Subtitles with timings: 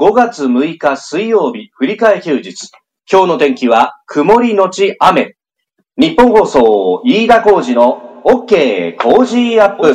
[0.00, 2.70] 5月6日水曜日、振り替え休日。
[3.12, 5.36] 今日の天気は曇りのち雨。
[5.98, 9.94] 日本放送、飯田浩二の OK 工事アップ。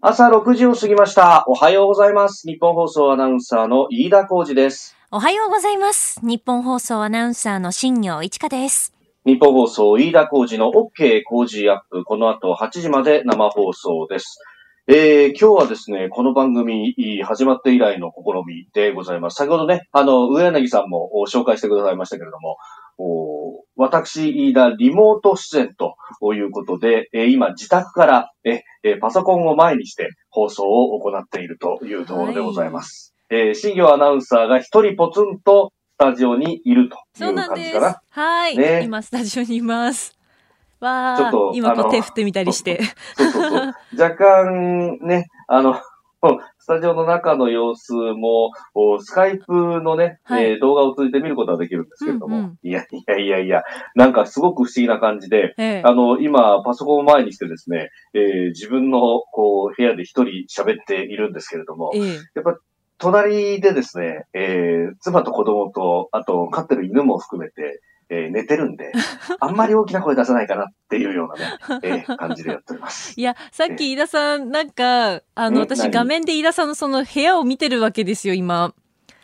[0.00, 1.44] 朝6時を過ぎました。
[1.46, 2.48] おはようございます。
[2.48, 4.96] 日本放送アナウンサーの飯田浩二です。
[5.12, 6.18] おはようございます。
[6.24, 8.94] 日本放送アナウンサーの新業一華です。
[9.24, 12.02] 日本放送飯田浩二の OK 工事アップ。
[12.02, 14.40] この後8時まで生放送です。
[14.88, 16.94] えー、今日はですね、この番組
[17.24, 19.34] 始まって以来の試みでございます。
[19.34, 22.56] 先ほどね、あの、上柳さんもお紹介してくださいましたけれども、
[22.96, 25.96] お私、飯田、リモート出演と
[26.34, 33.12] いうことで、えー今、自宅からええーパソコンを前にして放送を行っているというところでございます。
[33.28, 38.00] えー新業アナウンサーが一人ポツンとスタジオにいるという感じかな。
[38.10, 40.15] はい、ね今スタジオにいます。
[40.80, 42.80] わちょっとー、今こう手振ってみたりして。
[43.16, 43.74] そうそうそう。
[43.98, 45.80] 若干ね、あの、
[46.58, 50.50] スタジオの中の様子も、おスカイプのね、はい。
[50.50, 52.58] えー動画を通じて見ることができるんですけれども、うんうん。
[52.62, 53.62] いやいやいやいや、
[53.94, 55.82] なんかすごく不思議な感じで、ええ。
[55.84, 62.02] あの、今、パソコンを前にしてですね、えー自分の、こう、部屋で一人喋っているんですけれども、ええ。
[62.34, 62.58] やっぱ、
[62.98, 68.92] 隣でですね、えー妻と子供と、あと、飼ってる犬も含めて、えー寝てるんで、
[69.40, 73.14] あんまり大きな声出さないかなっていうようなね、えー 感じでやっております。
[73.16, 78.72] いや、さっき飯田さん、なんか、あの、私画面で飯田さんのその部屋を見てるわけですよ、今。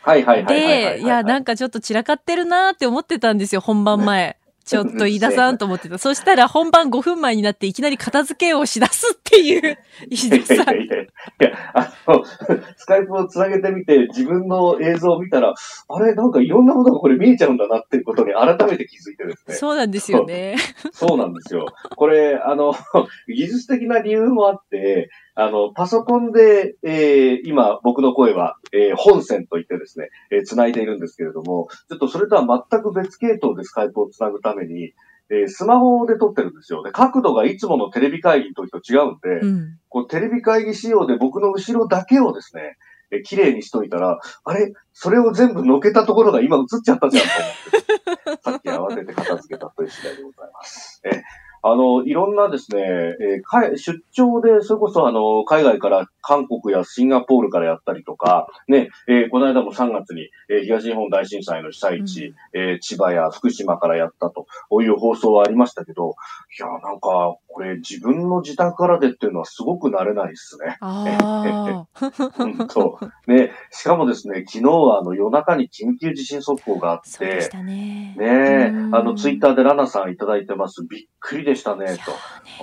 [0.02, 0.94] はいはいはいはいはいはい。
[0.96, 4.36] で、いや、なんかちょっと散らかってるなーって思ってたんですよ、本番前。
[4.64, 5.98] ちょっと飯田さんと思ってた。
[5.98, 10.74] そしたら本番5分前になっていきなり片付けをしだすっていう、 飯いやい田さん。
[10.76, 11.06] やいやい
[11.40, 12.24] や、あの、
[12.76, 15.54] スカイプをつなげてみて、自分の映像を見たら、
[15.88, 19.54] あれ、なんかいろんなことがこれ見えちゃうんだなっていうことに改めて気づいてですね。
[19.54, 20.56] そうなんですよね。
[20.92, 21.66] そうなんですよ。
[21.96, 22.74] これ、あの、
[23.28, 34.92] 技術的な理由もあって、あの、パソコンで、えー今、僕の声は、えー本線といってですね、えー繋いでいるんですけれども、ちょっとそれとは全く別系統でスカイプを繋ぐために、
[35.30, 36.82] えースマホで撮ってるんですよ。
[36.82, 39.78] で、角度がいつものテレビ会議の時と違うんで、うん。
[39.88, 42.76] こうテレビ会議仕様で僕の後ろだけをですね、
[43.10, 44.72] えー綺麗にしといたら、あれ？
[44.92, 47.30] それを全部のけたところが今映っちゃったじゃんと
[48.26, 51.00] 思って、さっき慌てて片付けたという次第でございます。
[51.04, 51.22] え
[51.62, 64.46] あの、いろんなですね、えー出張で、それこそあの、海外から韓国やシンガポールからやったりとか、ね、えーこの間も3月に、えー東日本大震災の被災地、えー千葉や福島からやったと
[64.82, 66.16] いう放送はありましたけど、
[66.58, 70.78] いや、なんか、これ自分の自宅からでっていうのはすごく慣れないですね。
[70.80, 72.10] ああ。
[72.32, 72.98] 本当。
[73.26, 78.14] ね、しかもですね、昨日はあの夜中に緊急地震速報があって、そうでしたね。
[78.16, 80.84] ねあのツイッターでラナさんいただいてます。
[80.88, 82.12] びっくりでしたね、と。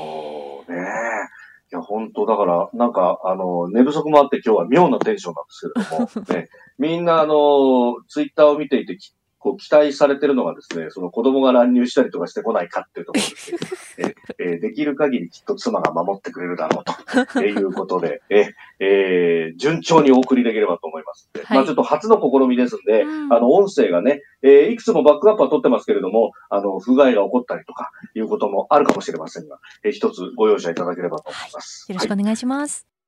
[0.02, 1.40] おーねえ。
[1.72, 13.58] いや、本当だから、なんか、あの、寝不足もあって今日は妙なテンションなんですけれども、 ね、みんなあの、ツイッターを見ていてき、こう期待されてるのがですね、その子供が乱入したりとかしてこないかっていうところですね。
[13.98, 16.94] ええーできる限りきっと妻が守ってくれるだろうと、
[17.42, 21.30] えーいうことで、ええー順調にお送りできればと思います。
[21.44, 31.86] はいまあちょっと初の試みですんで、うんあの、音声がね、えーいくつもバックアップは取ってますけれども、あの、不具合が起こったりとか、いうこともあるかもしれませんが、えー一つご容赦いただければと思います。
[31.88, 32.99] はいよろしくお願いします。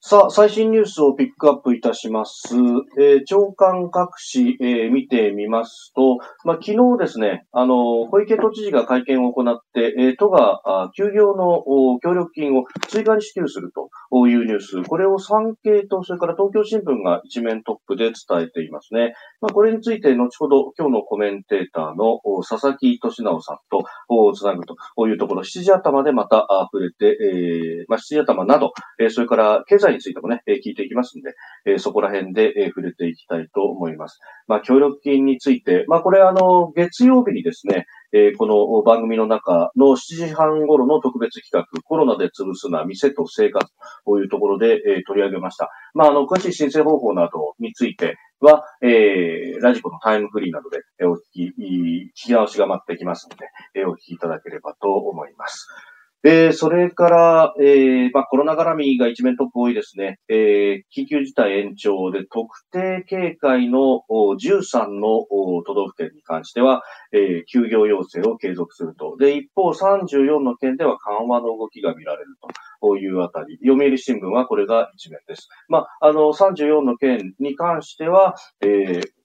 [0.00, 2.54] さあ、最新ニュースをピックアップいたします。
[3.00, 13.90] えー長官各紙、えー見てみますと、まあ、昨日ですね、あの、小池都知事が会見を行って、えー都が、あ休業のお協力金を追加に支給すると
[14.28, 19.14] いうニュース、これを産経と、それから東京新聞が一面トップで伝えていますね。
[19.40, 24.76] まあ、これについて、後ほど今日のコメンテーターの佐々木俊直さんとおつなぐと
[25.08, 28.70] いうところ、7時頭でまたあ触れて、えーまあ、7時頭など、
[29.00, 31.34] えーそれから経済についてもね、え聞いていきますんで、
[31.66, 34.20] えそこら辺で、え触れていきたいと思います。
[34.46, 43.70] まあ、協力金について、まあ、これあの、月曜日にですね、えこの番組の中の7時半頃の特別企画、コロナで潰すな店と生活
[44.06, 45.70] というところで、え取り上げました。
[45.94, 55.68] まあ、あの、詳しい申請方法などについては、えーラジコのタイムフリーなどで、えお聞き、聞き直しが待ってきますので、えお聞きいただければと思います。
[56.24, 60.18] えーそれから、えーまあ、コロナ絡みが一面トップ多いですね。
[60.28, 65.24] えー緊急事態延長で特定警戒の13の
[65.64, 66.82] 都道府県に関しては、
[67.12, 69.16] えー休業要請を継続すると。
[69.16, 72.48] で、一方34の県では緩和の動きが見られると。
[72.96, 73.58] いうあたり。
[73.66, 75.48] 読売新聞はこれが一面です。
[75.68, 79.17] まあ、あの、34の県に関しては、えー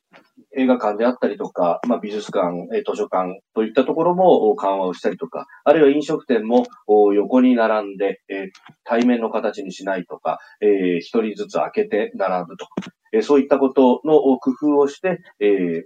[0.56, 8.50] 映画館であったりとか、まあ、美術館、図書館といったところも緩和をしたりとか、あるいは飲食店も横に並んで、え
[8.84, 12.72] 対面の形にしないとか、え一人ずつ開けて並ぶとか、
[13.12, 15.86] えそういったことの工夫をして、え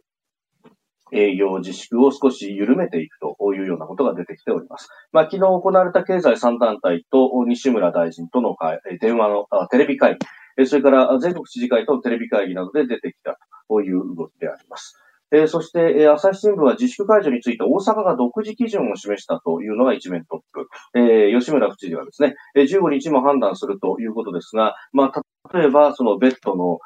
[1.14, 4.90] 営業自粛を少し緩めていくというようなことが出てきております。
[5.12, 10.20] まあ、昨日行われた経済3団体と西村大臣との会電話のテレビ会議、
[10.66, 13.38] それから全国知事会とテレビ会議などで出てきた
[13.70, 14.98] という動きであります。
[15.32, 20.70] えー、そして、えー、朝日新聞は自粛解除について大阪が独自基準を示したというのが一面トップ。
[20.96, 26.80] えー、吉村府知事はですね、え15日も判断するということですが、まあ、例えば、そのベッドの、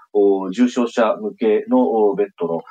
[0.51, 2.61] 重症者向けのベッドの、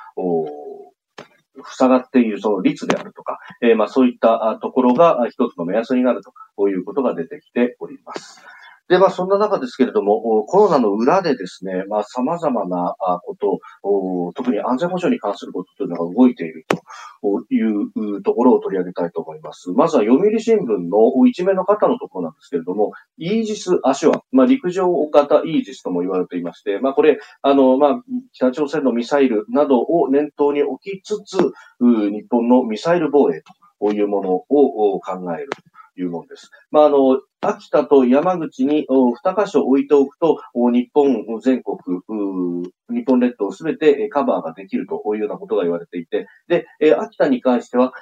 [1.62, 6.22] 塞がっているその率であるとか、えー、まあそういったところが一つの目安になる
[6.56, 8.40] ということが出てきております。
[8.90, 13.60] で、まあ、そんな中ですけれども、コロナの裏でですね、まあ、様々なこと、
[14.34, 19.70] 特に安全保障に関することというのが動いているというところを取り上げたいと思います。
[19.70, 28.02] まずは読売新聞の一面の方のところなんですけれども、イージス・アシュア、まあ、陸上型イージスとも言われていまして、まあ、これ、あの、まあ、
[28.32, 31.38] 北朝鮮のミサイルなどを念頭に置きつつ、
[31.78, 33.40] 日本のミサイル防衛
[33.78, 35.50] というものを考える
[36.00, 36.50] いうものです。
[36.70, 41.78] まあ、あの、秋田と山口に2箇所置いておくと、日本全国、
[42.90, 46.66] 日本列島すべてカバーができるというようなことが言われていて、で、
[46.96, 47.92] 秋田に関しては、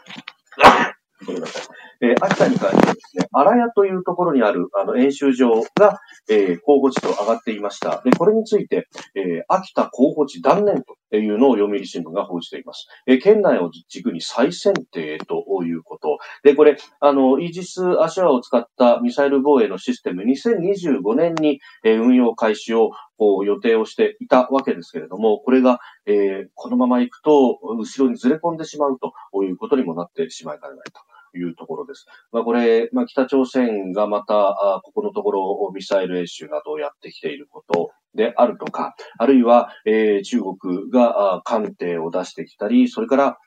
[1.27, 1.63] ごめんなさい。
[2.01, 5.99] えー、秋田に関してはですね、荒谷というところにある、あの、演習場が、
[6.31, 8.03] えー、候補地と上がっていました。
[8.05, 12.87] で、これについて、えー、秋田候補地断念というのを読売新聞が報じています。
[13.07, 16.19] えー、県内を軸に再選定ということ。
[16.45, 29.13] で、これ、あの、イージス・アシュアを使ったミサイル防衛のシステム、2025年に、えー、運用開始をこう予定をしていたわけですけれども、これが、えー、このまま行くと、後ろにずれ込んでしまうと
[29.45, 31.01] いうことにもなってしまいかねないと。
[31.37, 32.07] いうところです。
[32.33, 34.35] まあ、これ、まあ、北朝鮮がまた、
[34.77, 43.39] あここのところミサイル演習などをやってきていることであるとか、あるいは、えー、中国が艦艇を出してきたり、それから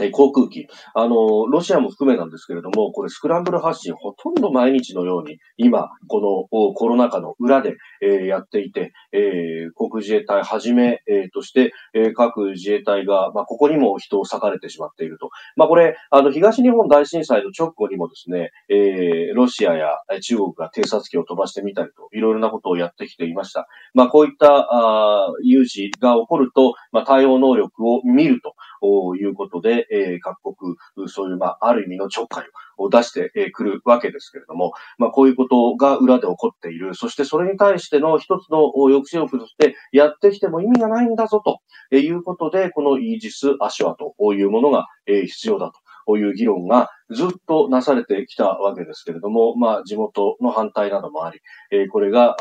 [0.00, 0.68] え航空機。
[0.94, 15.28] あの、ロシアも含めなんですけれども、これスクランブル発信ほとんど毎日のように、今、このコロナ禍の裏で、えー、やっていて、えー、航空自衛隊はじめ、えー、として、え、各自衛隊が、まあ、ここにも人を割かれてしまっていると。
[15.56, 19.90] まあ、これ、あの、東日本大震災の直後にもですね、え、ロシアや
[20.22, 23.68] 中国が偵察機を飛ばしてみたりと、いろいろなことをやってきていました。
[23.92, 28.54] まあ、こういった、あ有事が起こると、まあ、対応能力を見ると。
[28.82, 32.44] ということで、え、各国、そういう、まあ、ある意味のちょっかい
[32.76, 36.94] を出してくるわけですけれども、まあ、こういうことが裏で起こっている。
[36.94, 45.74] そしてそれに対しての一つの抑止力としてやってきても意味がないんだぞということで、このイージス・アシュアというものが必要だと。
[46.04, 51.40] こういう議論がずっとなされてきたわけですけれども、まあ、地元の反対などもあり、
[51.70, 52.36] えー、これが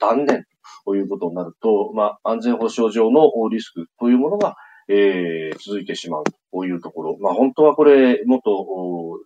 [0.00, 0.44] 断念
[0.84, 4.56] ということになると、まあ、安全保障上のリスクというものが
[4.88, 7.16] えー、続いてしまうというところ。
[7.20, 9.20] まあ本当はこれ、もっと、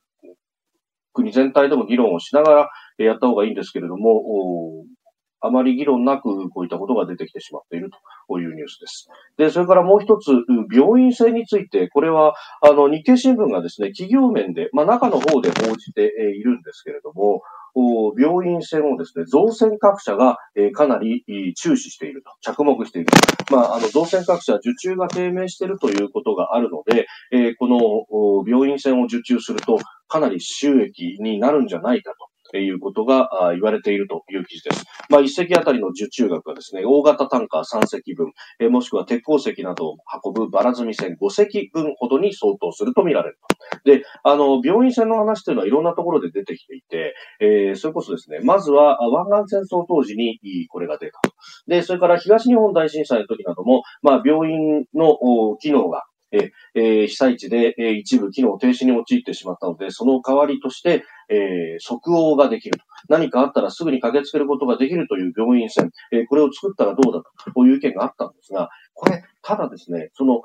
[1.12, 4.84] 国全体でも議論をしながらやった方がいいんですけれども、
[5.40, 7.90] あまり議論なくこういったことが出てきてしまっている
[8.28, 9.08] というニュースです。
[9.36, 10.30] で、それからもう一つ、
[10.72, 17.42] 病院制について、これは、あの、日経新聞がですね、企業面で、まあ中の方で報じているんですけれども、
[18.18, 21.24] 病院船をですね、造船各社が、えかなり
[21.54, 23.08] 注視していると、着目している。
[23.50, 29.78] まあ、あの、造船各社、受注が低迷しているということがあるので、えこの病院船を受注すると、
[30.08, 32.35] かなり収益になるんじゃないかと。
[32.50, 34.84] ということが言われているという記事です。
[35.10, 43.38] まあ、一隻あたりの受注額はですね、大型タンカー3隻分、えもしくは鉄鉱石などを運ぶバラ積み船5隻分ほどに相当すると見られる
[43.82, 43.90] と。
[43.90, 50.38] で、あの、病院船の話というのはいろんなところで出てきていて、えー、それこそですね、まずは湾岸戦争当時に
[50.68, 51.34] これが出たと。
[51.66, 61.38] で、それから東日本大震災の時なども、まあ、病院の機能がえー、被災地で、えー、一部機能停止に陥ってしまったので、その代わりとして、えー、
[61.80, 62.84] 即応ができると。
[63.08, 67.22] 何かあったらすぐに駆けつけることができるという病院船、えー、これを作ったらどうだ
[67.54, 70.42] という意見があったんですが、これ、ただですね、その、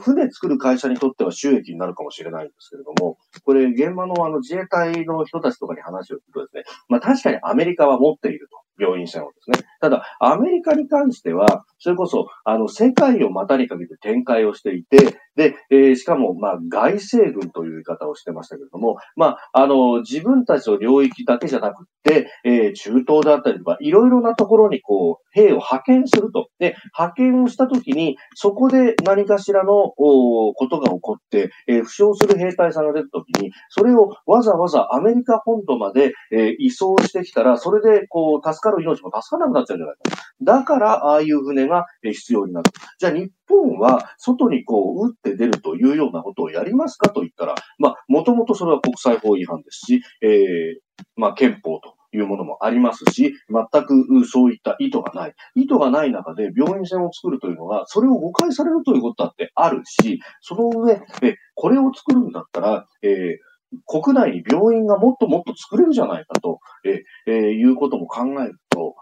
[0.00, 8.64] 船作る会社にとっては収益になるかもしれないんですけれども、これ、現場のあの自衛隊の人たちとかに話を聞くとですね、まあ確かにアメリカは持っていると。
[8.78, 9.66] 病院船をですね。
[9.80, 26.48] ただ、アメリカに関しては、それこそ、あの、世界を股にかけて展開をしていて、で、えー、しかも、まあ、外星軍という言い方をしてましたけれども、まあ、あの、自分たちの領域だけじゃなくて、えー、中東であったりとか、いろいろなところにこう、兵を派遣すると。
[26.58, 40.24] で、派遣をしたときに、そこで何かしらのことが起こって、えー、負傷する兵隊さんが出たときに、それをわざわざアメリカ本土まで、えー、移送してきたら、それでこう、助かる命も助からなくなっちゃうんじゃないか。
[40.42, 42.70] だから、ああいう船が必要になる。
[42.98, 55.34] じゃあ、日本は外にこう、撃って出るというようなことをやりますかと言ったら、まあ、もともとそれは国際法違反ですし、えー、まあ、憲法というものもありますし、全くそういった意図がない。
[55.54, 63.54] 意図がない中で病院船を作るというのは、それを誤解されるということだってあるし、その上、えこれを作るんだったら、えー
[63.86, 68.94] 国内に病院がもっともっと作れるじゃないかと、ええー、いうことも考えると、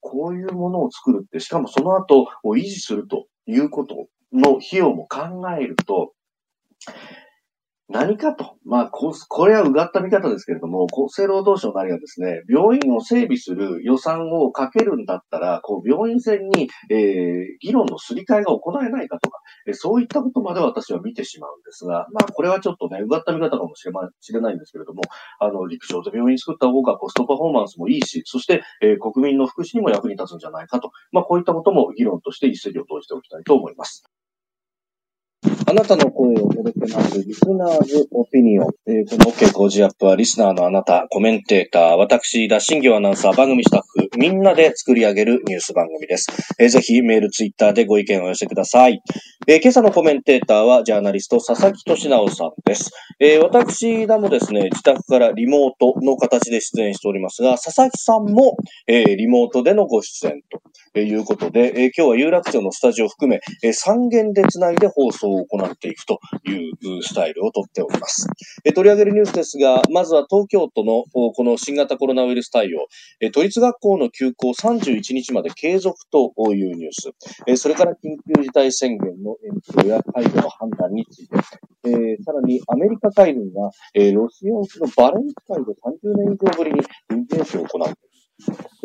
[0.00, 6.12] こういうものを作るって、しかもその後を維持するということの費用も考えると、
[7.88, 8.56] 何かと。
[8.64, 19.38] まあ、ここれはうがった見方ですけれども、厚生労働省なりがですね、病院を整備する予算をかけるんだったら、こう、病院船に、えー、議論のすり替えが行えないかとか、
[19.68, 25.02] えそういったことまで私は見てしまうんですが、まあ、これはちょっとね、うがった見方かもしれましれないんですけれども、
[25.38, 34.04] あの、陸上で病院作った方がコストパフォーマンスもいいし、そして、えー、国民の福祉にも役に立つんじゃないかと、まあ、こういったことも議論として一石を投じておきたいと思います。
[35.68, 38.70] あなたの声を届けます、リスナーズオピニオン。
[38.86, 46.28] えー、この OK 工事アップは、リスナーのあなた、コメンテーター、私、田新行アナウンサー、番組スタッフ、みんなで作り上げるニュース番組です。
[46.60, 49.02] えー、ぜひ、メール、ツイッターでご意見を寄せください。
[49.48, 52.92] えー、今朝のコメンテーターは、ジャーナリスト、佐々木俊直さんです。
[53.18, 58.56] えー、私だもですね、自宅からリモートの形で出演しておりますが、佐々木さんも、
[58.86, 60.42] えー、リモートでのご出演
[60.94, 68.26] ということで、えー、今日は有楽町のスタジオを含め、えー、3軒でつないで放送を行行っていくというスタイルをとっております。
[68.64, 72.86] え、取り上げるニュースですが、まずは東京都のこの新型コロナウイルス対応、
[73.20, 77.10] え、都立学校の休校31日まで継続というニュース、
[77.46, 81.36] え、それから緊急事態宣言の延長や解除の判断について、
[81.84, 87.94] えー、さらにアメリカ海軍が、え、ロシア沖のバレンス海で30年以上ぶりに軍事演習を行う。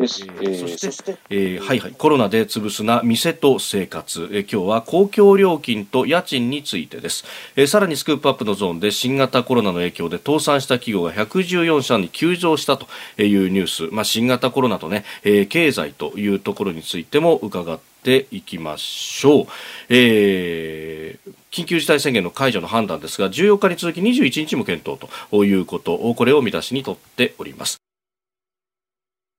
[0.01, 0.24] です。
[0.24, 7.24] えー、そして、えー、はいはい、コロナで潰すな店と生活、えー、今日は公共料金と家賃についてです、
[7.55, 7.67] えー。
[7.67, 12.88] さらにスクープアップのゾーンで新型コロナの影響で倒産した企業が114社に急増したと
[13.22, 19.46] いうニュース、まあ、新型コロナとね、えー、経済というところについても伺っていきましょう。
[19.89, 24.98] えー緊急事態宣言の解除の判断ですが14日に続き21日も検討
[25.29, 27.80] ということをこれを見出しにとっております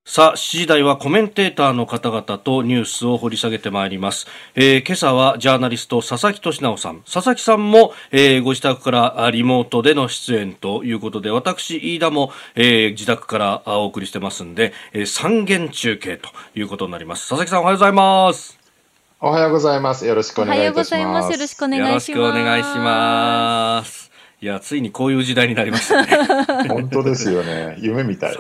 [0.05, 4.27] さあ、7時台はコメンテーターの方々とニュースを掘り下げてまいります。
[4.57, 7.03] えー、今朝はジャーナリスト佐々木俊直さん。
[7.03, 17.29] 佐々木さんも、えー、ご自宅からリモートでの出演ということで、私、飯田も、えー、自宅からお送りしてますんで、えー、三元中継ということになります。
[17.29, 18.59] 佐々木さんおはようございます。
[19.21, 20.05] おはようございます。
[20.05, 20.95] よろしくお願いいたします。
[20.95, 21.33] おはようございます。
[21.33, 22.11] よろしくお願いします。
[22.11, 24.11] よろしくお願いします。
[24.43, 26.27] いや、ついにこういう時代になりましたね。
[26.69, 27.77] 本当ですよね。
[27.79, 28.37] 夢みたい。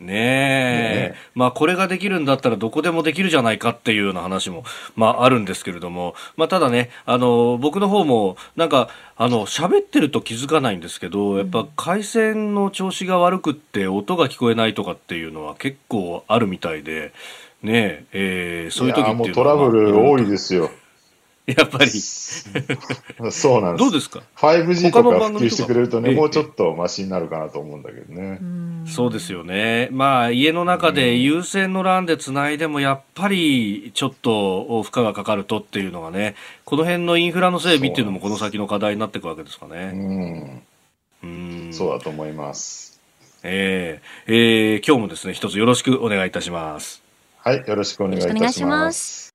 [0.00, 4.64] ねえ、ね、まあこれができるんだったらどこでもできるじゃないかっていうような話も、
[4.96, 17.12] まああるんですけれども、まあただね、あの、僕の方も、なんか、あの、喋ってると気づかないんですけど、やっぱ回線の調子が悪くって音が聞こえないとかっていうのは結構あるみたいで、
[17.62, 19.24] ねえ、えー、そういう時っていうのは。
[19.24, 20.70] もうトラブル多いですよ。
[21.58, 23.84] やっぱりそうなんです。
[23.84, 28.40] どうですか ?5G とか普及してくれるとね、もうちょっとマシになるかなと思うんだけどね。
[28.86, 29.88] そうですよね。
[29.92, 36.34] まあ、家の中で優先の欄でつないでも、やっぱりちょっと負荷がかかるとっていうのがね、
[36.64, 40.62] この辺のインフラの整備っていうのもこの先の課題になっていくわけですかね。
[41.22, 41.72] うん。
[41.72, 42.98] そうだと思います。
[43.42, 47.02] えー、えー、今日もですね、一つよろしくお願いいたします。
[47.36, 49.34] はい、よろしくお願いいたします。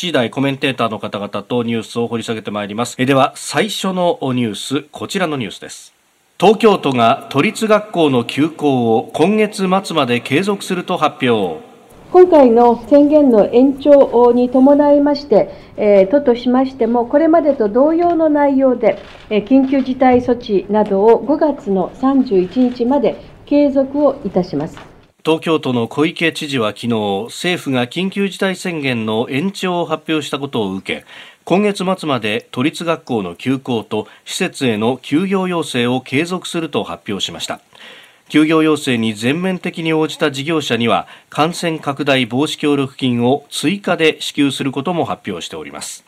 [0.00, 2.94] 次第コメンテーターの方々とニュースを掘り下げてまいります。
[3.00, 5.92] えでは、最初のニュース、こちらのニュースです。
[6.38, 11.60] 東京都が都立学校の休校を今月末まで継続すると発表
[12.12, 24.87] 今回の宣言の延長に伴いまして、え都としましても、これまでと同様の内容で、え緊急事態措置などを5月の31日まで継続をいたします。
[25.28, 26.88] 東京都の小池知事は昨日
[27.26, 31.06] 政府が緊急事態宣言の延長を発表したことを受け
[31.44, 37.60] 今月末まで都立学校の休校と施設への休業要請を継続すると発表しました。
[38.30, 46.07] 休業要請に全面的に応じた事業者には感染拡大防止協力金を追加で支給することも発表しております。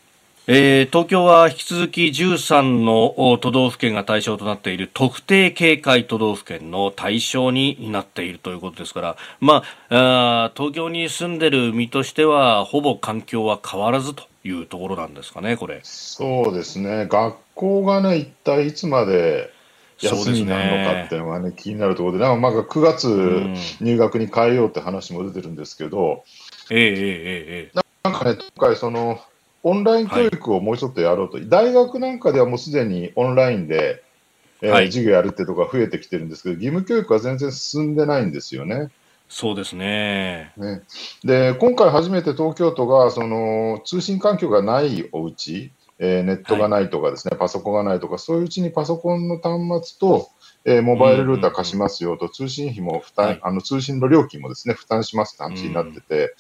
[0.53, 15.83] えー、東京は引き続き13の都道府県が対象となっている特定警戒都道府県の対象になっているということですから、まあ、あ東京に住んでる身としてはほぼ環境は変わらずというところなんですかね、これ。
[15.85, 19.53] そうですね、学校がね、一体いつまで
[20.01, 23.07] 休みになるのかっていうのがね、気になるところで、なんか9月
[23.81, 26.25] 入学に変えようって話も出てるんですけど、
[26.71, 27.81] ええええええ。
[28.03, 29.21] なんかね、今回その、
[29.63, 34.03] オンライン教育をもうちょっとやろうと、はい、大学なんかではもうすでにオンラインで、
[34.63, 38.91] えー、はい、授業やるってとこが増えてきてるんですけど、義務教育は全然進んでないんですよね。
[39.29, 40.53] そうですね。
[40.57, 40.83] ね。
[41.23, 50.31] で今回初めて東京都がその通信環境がないお家、えー、ネットがないとかですね、はい、パソコンがないとか、そういううちにパソコンの端末と、
[50.65, 56.35] えー、モバイルルーター貸しますよと、通信費も負担、はい、あの通信の料金もですね負担しますって話になってて、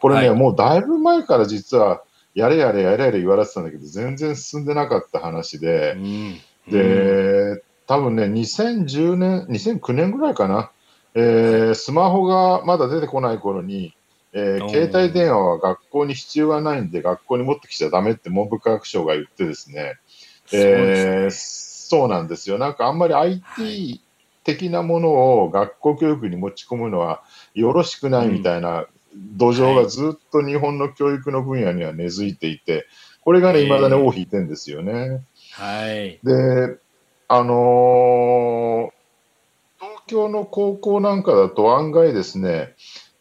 [0.00, 2.02] これね、もうだいぶ前から実は、
[2.34, 10.70] やれやれやれやれ言われてたんだけど、全然進んでなかった話で、うん、で、多分ね、2010年、2009年ぐらいかな、
[11.14, 13.94] えー、スマホがまだ出てこない頃に、
[14.32, 19.94] えー、携帯電話は学校に必要がないんで、学校に持ってきちゃだめって文部科学省が言ってですね、
[20.52, 22.58] えー、そうなんですよ。
[22.58, 24.00] なんかあんまり IT
[24.42, 25.10] 的なもの
[25.42, 27.22] を学校教育に持ち込むのは
[27.54, 32.86] よろしくないみたいな土壌がずっと日本の教育の分野には根付いていて、
[33.20, 35.24] これがね、いまだに尾を引いてんですよね。
[35.52, 36.18] はい。
[36.22, 36.78] で、
[37.28, 38.94] あのー、
[39.80, 42.74] 東京の高校なんかだと案外ですね、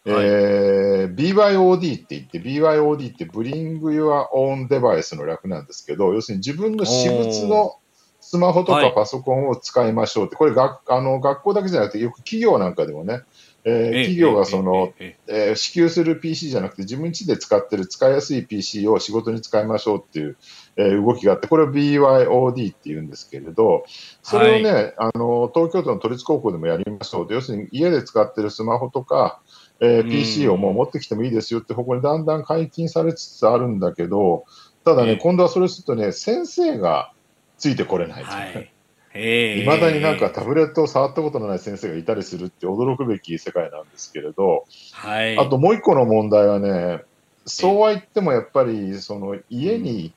[0.06, 7.78] はい、えー、BYOD って言って、BYOD ってブリング・ユア・オン・デバイスの略なんですけど、要するに自分の私物の
[8.20, 13.22] スマホとかパソコンを使いましょうって、これ学あの学校だけじゃなくて、よく企業なんかでもね、
[13.66, 20.38] えー、企業がその、えー、支給する PC じゃなくて、自分家で使ってる使いやすい PC を仕事に使いましょうっていう、
[20.76, 23.86] えー、動きがあって、これを BYOD っていうんですけれど、
[24.22, 29.40] それをね、はい、あの東京都の都立高校でもやりましょうと、要するに家で使ってるスマホとか、
[29.80, 34.44] えー、PC をもう持ってきてもいいですよって方向にだんだん解禁されつつあるんだけど、
[34.84, 37.14] ただね、今度はそれするとね、先生が
[37.58, 38.73] ついてこれない、はい
[39.16, 47.04] いまだになんかタブレットを触ったことのない先生がいたりするって驚くべき世界なんですけれど、はい、あともう一個の問題はね、
[47.46, 50.14] そうは言ってもやっぱりその家に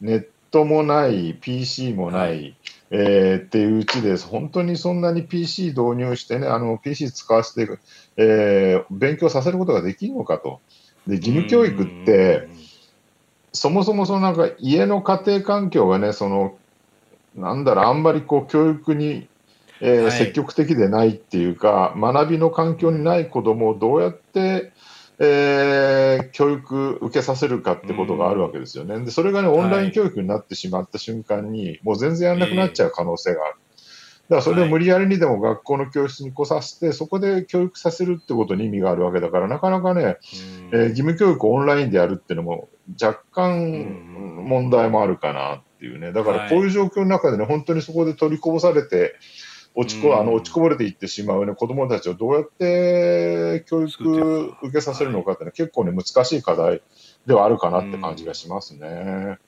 [0.00, 2.56] ネットもない、PC もない、
[2.90, 7.78] えー、っていううちで、本当にそんなに PC 導入してね、あの PC 使わせて、
[8.16, 10.60] えー、勉強させることができるのかと。
[11.06, 12.48] で、義務教育って、
[13.52, 16.56] そもそもそのなんか家の家庭環境がね、その
[17.34, 19.28] なんだろう、あんまりこう教育に、
[19.80, 24.72] えー、はい、積極的でないっていうか、学びの環境にない子どもをどうやって、
[25.18, 28.98] えー、教育受けさせるかってことがあるわけですよね。
[29.04, 33.54] で、それがね、オンライン教育になってしまった瞬間に、はい、もう全然やんなくなっちゃう可能性がある。
[34.30, 40.16] だからそれを無理やりにでも学校の教室に来させて、そこで教育させるってことに意味があるわけだから、なかなかね、
[40.72, 42.68] えー、義務教育をオンラインでやるっていうのも、
[43.02, 49.14] 若干問題もあるかなっていうね、だからこういう状況の中でね、本当にそこで取りこぼされて、
[49.74, 56.82] 落ちこあの落ちこぼれていってしまう、ね、子どもたちをどうやって教育受けさせるのかってね、結構ね、難しい課題
[57.26, 59.38] ではあるかなって感じがしますね。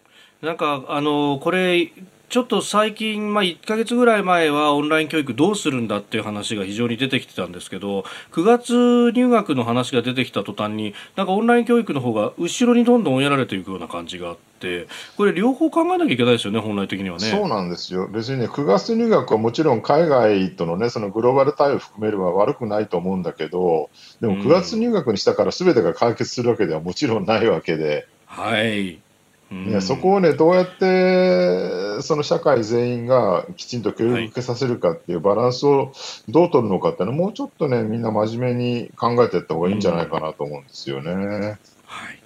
[0.40, 1.92] なんか、あの、これ、
[2.32, 17.26] ちょっと最近、まあ、1か月ぐらい前はオンライン教育どうするんだっていう話が非常に出てきてたんですけど9月入学の話が出てきた途端になんかオンライン教育の方が後ろにどんどん追いやられていくような感じがあってこれ両方考えなきゃいけないですよね本来的にはね。
[17.26, 18.08] そうなんですよ。
[18.08, 23.90] 別にね9月入学はもちろん海外とのねそのグローバル対応を含めれば悪くないと思うんだけど
[24.22, 28.08] でも9月入学にしたから全てが解決するわけではもちろんないわけで。
[28.24, 29.02] はい
[29.52, 35.92] ね、そこをね、どうやってその社会全員がきちんと教育受けさせるかっていうバランスを
[36.28, 41.58] どう取るのかっていうのは、もうちょっとね、みんな真面目に考えていった方がいいんじゃないかなと思うんですよね。
[41.86, 42.22] はい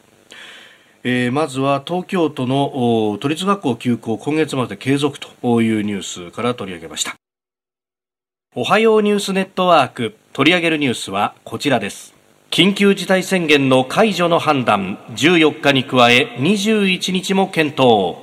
[1.08, 7.14] えー、まずは東京都の都立学校休校今月まで継続というニュースから取り上げました。
[8.56, 12.15] おはようニュースネットワーク取り上げるニュースはこちらです
[12.50, 18.16] 緊急事態宣言の解除の判断14日に加え21日も検討。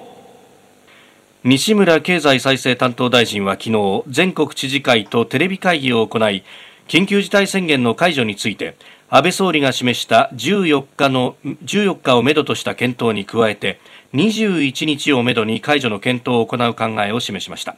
[1.43, 6.43] 西村経済再生担当大臣は昨日全国知事会とテレビ会議を行い
[6.87, 8.75] 緊急事態宣言の解除について
[9.09, 13.79] 安倍総理が示した14日の14日をめどとした検討に加えて
[14.13, 17.75] 21日をめどに解除の検討を行う考えを示しました。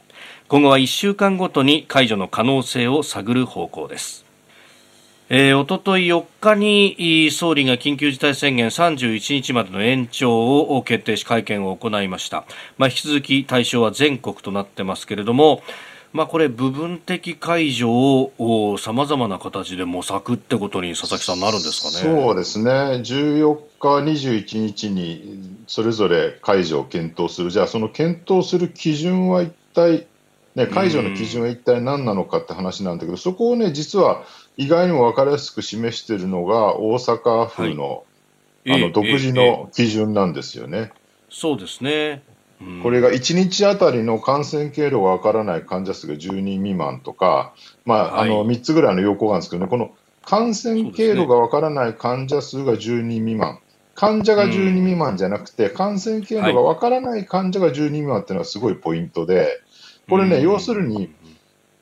[0.48, 4.25] 今後は1週間ごとに解除の可能性を探る方向です。
[5.28, 12.44] えー、おととい4日に総理が緊急事態宣言31日までの延長を決定し会見を行いました、
[12.78, 15.64] まあ、引き続き対象は全国となってますけれども、
[16.12, 22.18] まあ、これ部分的解除をさまざまな形で模索ってことに佐々木さんなるんですかね。
[22.18, 22.70] そうですね。
[22.70, 23.88] 14日、
[24.38, 27.50] 21日にそれぞれ解除を検討する。
[27.50, 30.06] じゃあその検討する基準は一体
[30.56, 34.24] ね、解除の基準は一体何なのかって話なんだけど、そこをね、実は
[34.56, 38.04] 意外にも分かりやすく示しているのが、大阪府の、
[38.66, 40.92] はい、あの独自の基準なんですよね。
[41.28, 42.22] そうですね。
[42.60, 47.52] うん、これが1日あたりの感染経路が分からない患者数が10人未満とか、
[47.84, 49.90] まあ、はい、あの3つぐらいの要項があるんですけどね、この
[50.22, 53.60] 感染経路が分からない患者数が10人未満、
[53.94, 59.60] 患者が10人未満じゃなくて、感染経路が分からない患者が10人未満っていうのはすごいポイントで、
[60.08, 61.12] これね、要するに、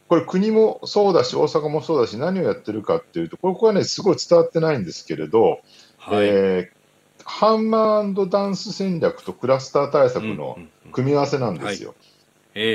[0.08, 5.60] これ国もそうだし、大阪もそうだし、何をやってるかっていうと、ここはね、すごい伝わってないんですけれど、
[5.98, 10.58] はい、えー、ハンマーダンス戦略とクラスター対策の
[10.92, 11.94] 組み合わせなんですよ。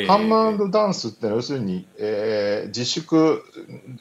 [0.07, 3.41] ハンマーダンスってのは要するに、えー、自粛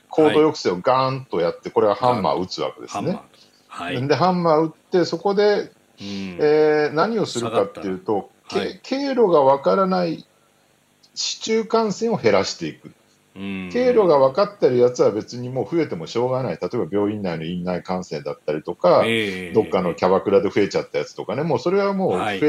[0.08, 3.20] 行動抑制をガーンとやって、これはハンマーを打つわけですね。
[3.68, 10.26] はい、でハンマー打って、そこで、うん、えー、何をするかっていうと、はい、経路がわからない
[11.14, 12.92] 市中感染を減らしていく。
[13.38, 16.58] 経路が分かってるやつは別にもう増えてもしょうがない。
[16.60, 22.40] 例えば病院内の院内感染だったりとか、えー、どっかのキャバクラで増えちゃったやつとかね、もうそれはもう、はい、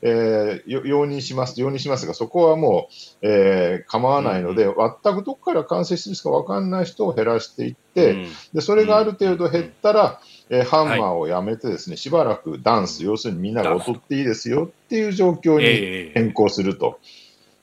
[0.00, 2.06] えー、容認します、容認します。
[2.06, 2.88] が、そこはも
[3.22, 10.20] う、えー、構わないので、うん、全くどこから感染してるか分かんない人を減らしていって、うん、でそれがある程度減ったら、
[10.50, 17.00] えー、ハンマーをやめてですね、はい、しばらくダンス、要するにみんなが踊っていいですよっていう状況に変更すると。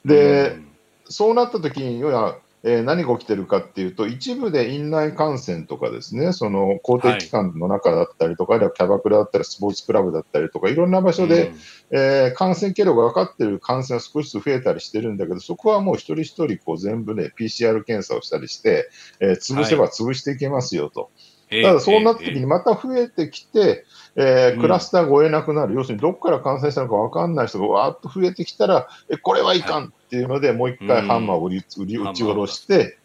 [0.03, 0.67] で、うん、
[1.05, 11.49] そうなった時に、要は、えー、何が起きてるかっていうと、一部で院内感染とかですね、その公的機関の中だったりとか、はい、あるいはキャバクラだったり、スポーツクラブだったりとか、いろんな場所で、
[11.91, 21.01] うん、えー、感染経路が分かっている感染は少しずつ増えたりしてるんだけど、そこはもう一人一人こう全部ね、PCR 検査をしたりして、えー、潰せば潰していけますよと。
[21.01, 32.97] はいただそうなった時にまた増えてきて、えー、クラスターが追えなくなる、うん、要するにどこから感染したのか分かんない人がわーっと増えてきたら、えこれはいかんっていうので、もう一回ハンマーを売り売り打ち下ろして、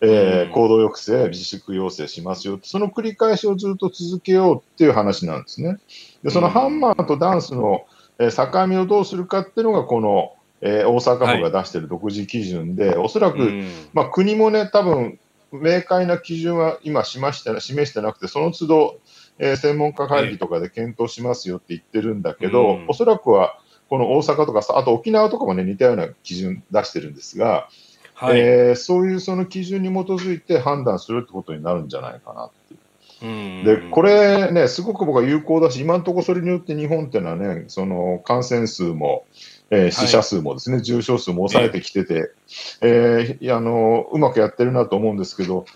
[0.00, 5.78] えー、行動抑制、自粛要請しますよ、その繰り返しをずっと続けようっていう話なんですね。
[6.22, 7.86] でそのハンマーとダンスの、
[8.18, 15.18] えー、境目をどうするかっていうのが、この、えー、大阪府が出している独自基準で、はい、おそらく、まあ、国もね、多分
[15.52, 19.00] 明快な基準は今しました示してなくて、その都度、
[19.38, 23.58] えー、専門家会議とかで検討しますよって言ってるんだけど、はい、おそらくは
[23.88, 27.68] この大阪とか、あと沖縄とかもね、似たような基準出してるんですが、
[28.14, 33.64] はい、えー、そういうその基準に基づいて判断するってことになるんじゃないかなっていう。
[33.64, 39.24] で、これね、すごく僕は有効だし、今のところそれによって日本っていうのはね、その感染数も、
[39.70, 42.32] えー、死者数もですね、はい、重症数も抑えてきてて、
[42.80, 45.66] えー、あの、うまくやってるなと思うんですけど、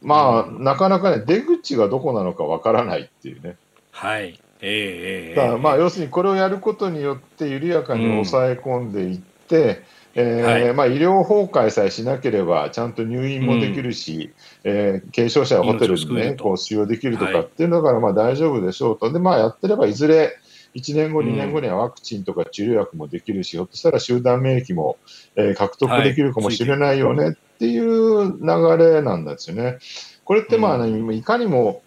[0.00, 3.56] まあ、うん、なかなかね、出口がどこなのかわからないっていうね。
[3.90, 4.40] はい。
[4.60, 9.82] ええー、だからまあ、要するにこれをやることによって緩やかに抑え込んでいって、
[10.14, 19.12] うん、えーはい、まあ、医療崩壊さえしなければ、ちゃんと入院もできるし、うん、えー、軽症者はホテルにね、こう使用できるとかっていうのだから、まあ大丈夫でしょうと。
[19.12, 20.38] で、まあやってればいずれ、
[20.74, 24.98] 1年後、2年後にはワクチンとか治療薬もできるし、ひょっとしたら集団免疫も、
[25.36, 29.78] えー、獲得できるかもしれないよねっていう流れなんですよね。
[30.24, 31.82] これってまあ、ね、いかにも、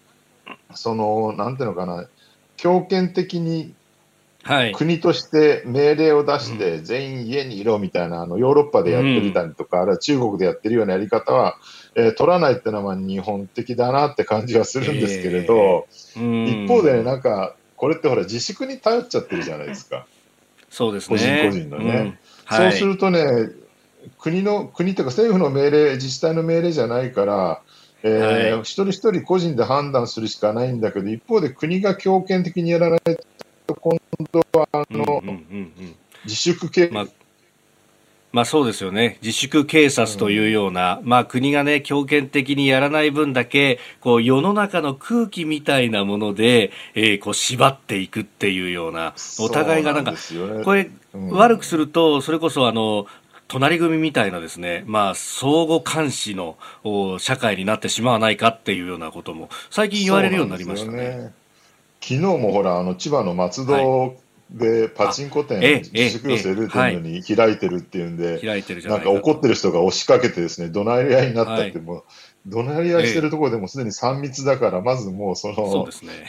[0.74, 2.06] その、なんていうのかな、
[2.56, 3.74] 強権的に
[4.74, 11.56] 国として命令を出して全員家にいろみたいな、あのヨーロッパでやってみたりとか、あるいは中国でやってるようなやり方は、
[11.94, 20.06] えー、取らないっていうのは日本的だなって感じはするんですけれど、えー、一方で、ね、なんかこれってほら自粛に頼っちゃってるじゃないですか。
[20.70, 21.48] そうですね。
[21.50, 21.84] 個人個人のね。
[21.84, 23.50] うんはい、そうするとね、
[24.18, 27.62] 国の、国というか政府の命令、自治体の命令じゃないから、
[28.02, 33.00] えー、はい、一人一人個人で判断するしかないんだけど、一方で国が強権的にやらない
[33.66, 33.98] と、今
[34.30, 37.06] 度はあの、うんうんうんうん、自粛系、ま
[38.36, 39.16] まあそうですよね。
[39.22, 50.18] 自粛警察というような、うん、まあ国がね、強権的にやらない分だけ、こう世の中の空気みたいなもので、えー、こう縛っていくっていうような、お互いがなんか、ね、
[50.66, 53.06] これ、うん、悪くすると、それこそあの、
[53.48, 56.58] 隣組みたいなですね、まあ、相互監視の
[57.18, 60.98] 社会になってしまわないかっていうようなことも、最近言われるようになりましたね。
[60.98, 61.32] ね。
[62.02, 72.04] 昨日もほら、あの、千葉の松戸で、パチンコ店、自粛要請ルーティンに開いてるっていうんで、開いてるじゃなんか怒ってる人が押しかけてですね、怒鳴り合いになったって、もう、
[72.46, 75.88] 怒鳴り合いしてるところでもすでに3密だから、まずもうその、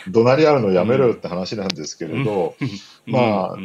[0.09, 2.55] 怒鳴り合うのやめろよって話なんですけれど、
[3.05, 3.57] まあ、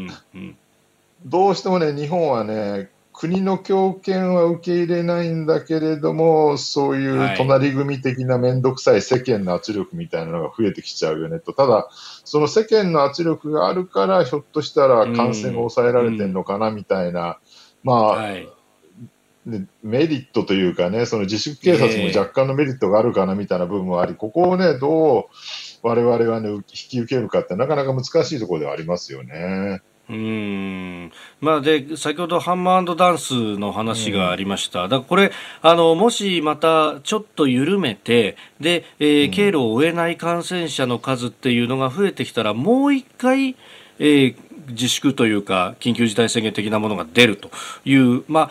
[1.25, 11.89] どうしてもね、日本はね、国の強権は受け入れないんだけれども、そういう隣組的な面倒くさい世間の圧力みたいなのが増えてきちゃうよねと、ただ、
[12.25, 17.39] その世間の圧力があるから、ひょっとしたら感染が抑えられてるのかなみたいな、
[17.85, 18.49] まあ、はい。
[19.83, 25.25] メリットというかね、その自粛警察も若干のメリットがあるかなみたいな部分もあり、ここをね、どう
[25.83, 29.83] 我々がね、引き受けるかってなかなか難しいところではありますよね。
[30.13, 31.13] うん。
[31.41, 43.57] まあ、で先ほどハンマーダンスの話がありました、だからこれあの、もしまたちょっと緩めてで、えー、経路を追えない感染者の数っていうのが増えてきたら、もう一回、
[43.99, 44.37] えー、
[44.69, 47.51] 自粛というか、緊急事態宣言的なものが出ると
[47.87, 48.51] いう、ま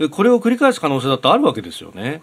[0.00, 2.22] あ、これを繰り返す可能性だってあるわけですよね。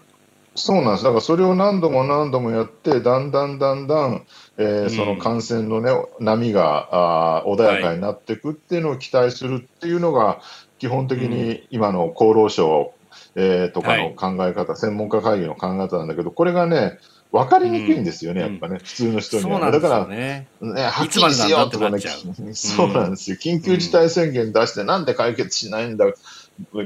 [0.54, 1.04] そうなんです。
[1.04, 4.26] だからそれを何度も何度もやって、だんだんだんだん、
[4.58, 6.88] えー、その感染のね、波が
[7.40, 10.40] あ穏やかになっていくっていうのを期待するっていうのが、
[10.78, 12.94] 基本的に今の厚労省、
[13.36, 16.98] えー、とかの考え方、はい、専門家会議の考え方なんだけど、これがね、
[17.32, 19.70] 分かりにくいんですよね、うん、やっぱね、普通の人には。
[19.70, 22.00] だから、ね、ね、はっきりしようとかね、
[22.54, 23.36] そうなんですよ。
[23.36, 26.06] 緊急事態宣言出して、なんで解決しないんだ、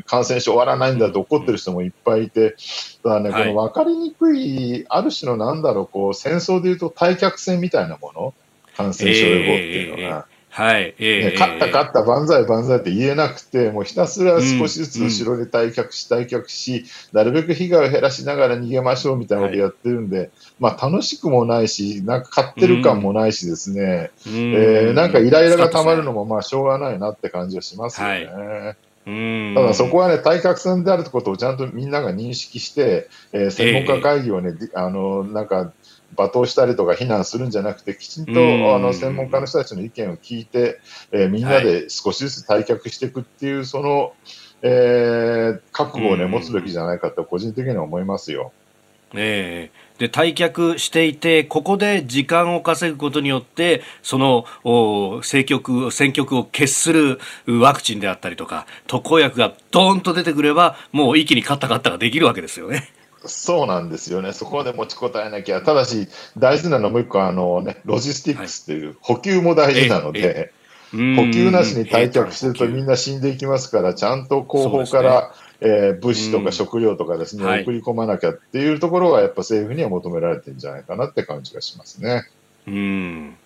[0.07, 2.57] 感染症終わらないんだと怒ってる人もいっぱいいて、
[3.03, 8.35] ただね、この分かりにくい、ある種のなんだろう、こう、戦争でいうと退却戦みたいなもの、
[8.77, 10.27] 感染症予防っていうのが。
[10.55, 10.95] はい。
[11.01, 28.25] えー、ね、勝った勝った万歳万歳って言えなくて、もうひたすら少しずつ後ろで退却し、退却し、なるべく被害を減らしながら逃げましょうみたいなことやってるんで、はい、まあ楽しくもないし、なんか買ってる感もないしですね、うん、えー、なんかイライラが溜まるのもまあしょうがないなって感じはしますよね。
[28.25, 28.77] はい
[29.55, 35.73] ただそこはね、対角線であることをちゃんとみんなが認識して、えー、専門家会議をね、えー、あの、なんか、
[36.17, 38.33] 罵倒したりとか非難するんじゃなくて、きちんと
[38.75, 44.15] あの専門家の人たちの意見を聞いて、えー、みんなで少しずつ退却していくっていう、その、
[44.63, 48.53] えー、覚悟をね、持つべきじゃないかと個人的には思いますよ。
[49.15, 49.79] ええ。
[49.81, 54.45] ーで退却していてここで時間を稼ぐことによってその
[55.21, 62.91] 政局戦局を決するワクチンであったりとか特効薬がドーンと出てくればもう一気に勝った勝ったができるわけですよね。
[63.27, 70.53] そうなんですよね、そこまで持ちこたえなきゃ、ただし、大事なのはもう一個あの、ね、ロジスティックスっていう、補給も大事なので、
[71.17, 82.29] 補給なしに退却してるとみんな死んでいきますから、ちゃんと後方から、えー、物資とか食料とかですね、うん、送り込まなきゃっていうところがやっぱ政府には求められてるんじゃないかなって感じがしますね。
[82.67, 83.37] うん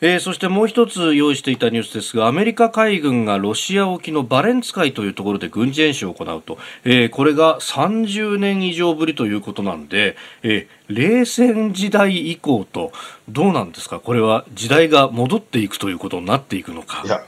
[0.00, 12.92] えー、そしてもう一つ用意していたニュースですがアメリカ海軍がロシア沖のバレンツ海というところで軍事演習を行うと、えー、これが30年以上ぶりということなんで、えー、冷戦時代以降と
[13.28, 13.98] どうなんですか？
[13.98, 17.02] これは時代が戻っていくということになっていくのか。
[17.04, 17.20] いや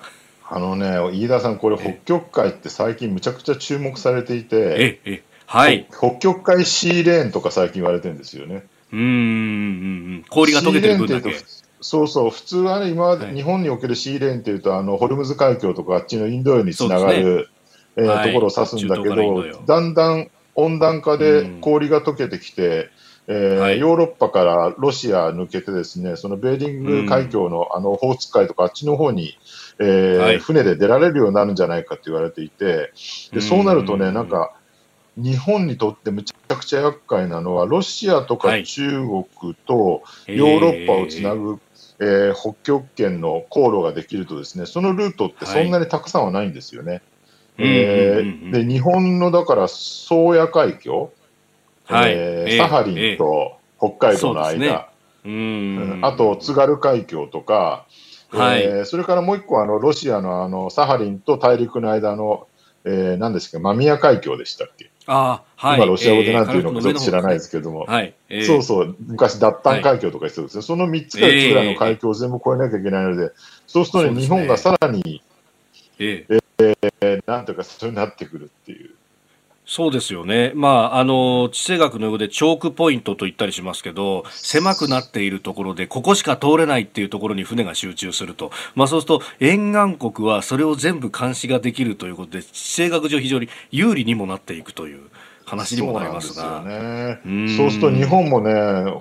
[0.52, 8.64] あのね、飯田さん、これ、北極海って最近、むちゃくちゃ注目されていて、ええはい、北極海シーレーンとか最近言われてるんですよね。
[8.92, 11.37] うん、氷が溶けてる分だけ。
[11.80, 17.44] そうそう、普通はね、今まで日本におけるシーレーンっていうと、あのホルムズ海峡とか、あっちのインド洋につながる、ね。
[17.96, 22.90] えーはい、ところを指すんだけど、だんだん温暖化で氷が溶けてきて、
[23.26, 29.36] えーはい、ヨーロッパからロシア抜けてですね、そのベーリング海峡の、あの、オホーツク海とかあっちの方に、
[29.78, 32.92] えーはい、船で出られるようになるんじゃないかって言われていて、
[33.32, 34.52] でそうなるとね、なんか、
[35.16, 41.58] 日本にとってむちゃくちゃ厄介なのは、ロシアとか中国とヨーロッパをつなぐ、
[42.00, 47.02] えー、北極圏の航路ができるとですね、そのルートってそんなにたくさんはないんですよね。
[47.58, 51.12] えで日本のだから宗谷海峡、
[51.84, 54.90] はい、えー、サハリンと北海道の間、
[55.24, 56.04] えー、うん。
[56.04, 57.86] あと津軽海峡とか、
[58.30, 62.46] はい、えー、それからもう一個あのロシアのあのサハリンと大陸の間の、
[62.84, 64.89] えー、何ですか間宮海峡でしたっけ？
[65.06, 68.14] あはい、今ロシア語で何ていうのかちょっと知らないですけども、はい。
[68.28, 68.96] えー、そうそう。
[69.06, 73.32] 昔脱炭海峡とか必要ですね、はい、その3つか4つぐらいの海峡を全部越えなきゃいけないので、
[73.66, 74.20] そうするとね、ね。
[74.22, 75.22] 日本がさらに、
[75.98, 78.94] えー、えー、なんとかそうなってくるっていう。
[79.70, 80.50] そうですよね。
[80.56, 88.50] まあ、あの、地政学の用語でチョークポイントと言ったりしますけど、狭くなっているところで、ここしか通れないっていうところに船が集中すると。
[88.74, 92.48] まあ、そうすると、沿岸国はそれを全部監視ができるということで、地
[92.80, 95.02] 政学上非常に有利にもなっていくという。
[95.44, 96.62] 話にもなりますが。
[96.62, 97.18] そうね。
[97.56, 98.52] そうすると日本もね、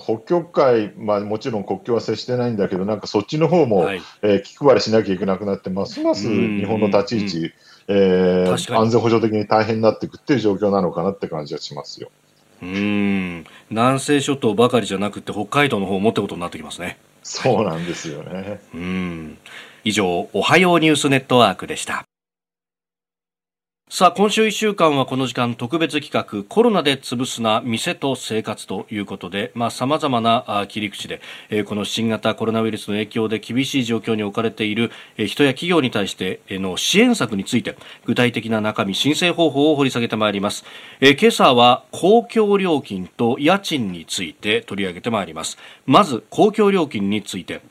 [0.03, 7.53] 北極海、まあもちろん国境は接してないんだけど、なんかそっちの方も、はい、えー、気配りしなきゃいけなくなって、ますます日本の立ち位置、
[7.91, 12.11] えー、安全保障的に大変になっていくっていう状況なのかなって感じがしますよ。
[12.61, 16.97] うん南西諸島ばかりじゃなくて北海道の方もってことになってきますね。
[17.23, 18.61] そうなんですよね。
[18.73, 19.37] うん
[19.83, 22.08] 以上、おはようニュースネットワークでした。
[23.91, 31.21] さあ、今週1週間はこの時間特別企画コロナで潰すな店と生活ということで、まあ様々な切り口で、
[31.65, 37.75] この新型コロナウイルスの影響で厳しい状況に置かれている、人や企業に対しての支援策について
[38.05, 40.65] 具体的な中身、申請方法を掘り下げてまいります。
[41.01, 45.57] 今朝は公共料金と家賃について取り上げてまいります。
[45.87, 47.61] まず公共料金について。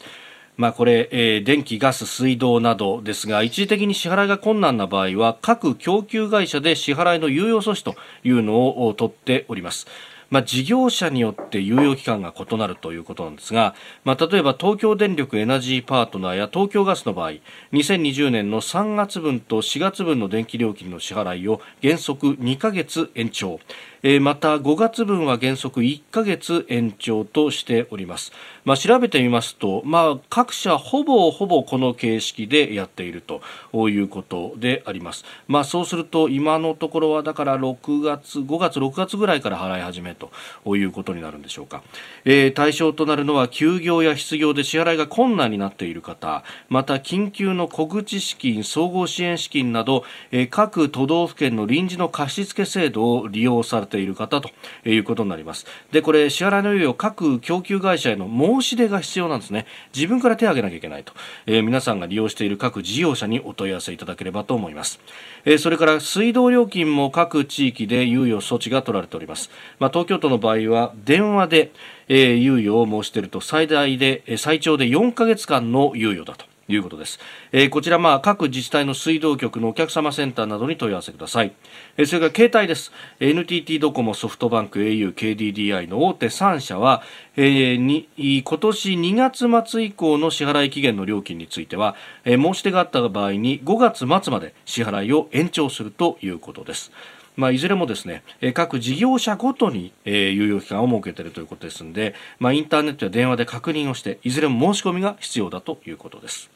[0.59, 7.95] まあ、これ、えー、電気、ガス、水道などですが、一時的に支払いが困難な場合は、各供給会社で支払いの猶予措置と
[8.25, 9.87] いうのを取っております。
[10.31, 17.31] まあ、事業者によって猶予期間が異なるということなんですが、まあ、例えば東京電力エナジーパートナーや東京ガスの場合
[17.73, 23.59] 2020年の3月分と4月分の電気料金の支払いを原則2ヶ月延長
[24.03, 28.33] えまた5月分は原則1ヶ月延長としております、
[28.65, 33.41] まあ、調べてみますと、まあ、各社ほぼほぼこの形式でやっていると
[33.89, 40.31] いうことであります、まあ、そうすると今のところはだから6月5月6月ぐらいから払い始めと
[40.77, 41.83] いうことになるんでしょうか、
[42.25, 54.51] えー、対象となるのは休業や失業で支払いが困難になっている方また緊急の小口資金総合支援資金など、えー、各都道府県の臨時の貸付制度を利用されている方と
[54.85, 55.67] いうことになります。
[55.91, 59.67] でこれ支払いの猶予各供給会社への申し出が必要なんですね。
[59.95, 61.13] 自分から手を挙げなきゃいけないと、
[61.47, 65.01] えー、皆さんが利用している各事業者にお問い合わせいただければと思います、
[65.45, 71.73] えー、それから水道料金も各地域で猶予措置が取られております、まあ、東京都の場合は電話で、
[72.09, 76.47] えー、猶予を申し出ると最大で最長で4ヶ月間の猶予だと。
[76.69, 77.19] いうことです。
[77.51, 81.53] えー、こちら、まあ、各自治体の水道局のお客様センターなどに問い合わせください。
[81.97, 82.93] えー、それから携帯です。
[83.21, 87.03] NTT ドコモ、ソフトバンク、au、KDDI の大手3社は、
[87.37, 89.15] えー、に今年2
[89.49, 96.93] 月末以降の支払い期限の料金については、えー、申し出があった場合に5月末まで支払いを延長するということです。
[97.39, 106.51] まあ、いずれもですね、各事業者ごとに、え猶予期間を設けているということですので、まあ、インターネットや電話で確認をして、いずれも申し込みが必要だということです。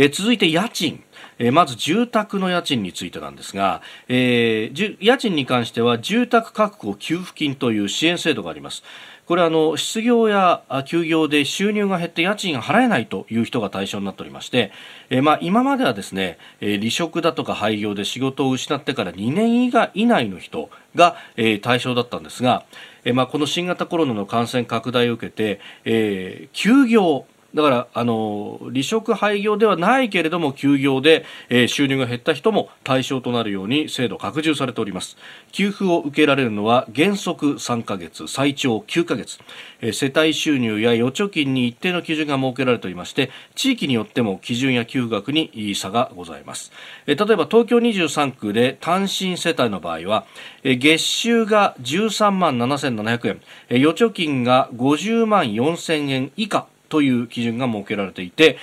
[0.00, 1.02] え、続いて家賃。
[1.40, 8.84] え、まず住宅の家賃についてなんですが、えー、家賃に関しては住宅確保給付金という支援制度があります。
[9.26, 14.70] これはあの失業や休業で収入が減って家賃が払えないという人が対象になっておりまして、
[15.10, 22.64] え、まあ今まではですね、え、離職だとか廃業で仕事を失ってから2年以以内の人が、え、対象だったんですが、
[23.04, 35.16] え、まあこの新型コロナの感染拡大を受けて、え、休業だから、あの、離職廃業ではないけれども、休業で、えー、収入が減った人も対象となるように制度拡充されております。
[35.50, 39.38] 給付を受けられるのは原則3ヶ月、最長9ヶ月。
[39.80, 46.70] えー、世帯収入や預貯金に一定の基準が設けられておりまして、地域によっても基準や給付額に差がございます。
[47.06, 50.26] えー、例えば東京23区で単身世帯の場合は、
[50.64, 58.58] えー、月収が13万7700円、えー、預貯金が50万4000円以下という基準が設けられていて、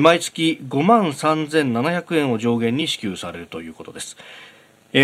[0.00, 4.16] 毎月5万3700円を上限に支給されるということです。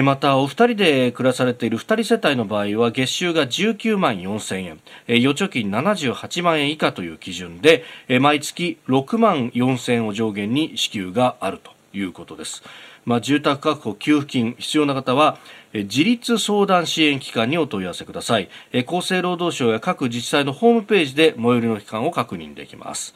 [0.03, 7.85] また、お二人で暮らされている二人世帯の場合は、月収が19万4000円、預貯金78万円以下という基準で、
[8.21, 12.65] 毎月6万4000円を上限に支給があるということです。
[13.05, 15.39] まあ、住宅確保給付金必要な方は
[15.85, 18.49] 自立相談支援機関にお問い合わせください。
[18.87, 23.15] 厚生労働省や各自治体のホームページで最寄りの機関を確認できます。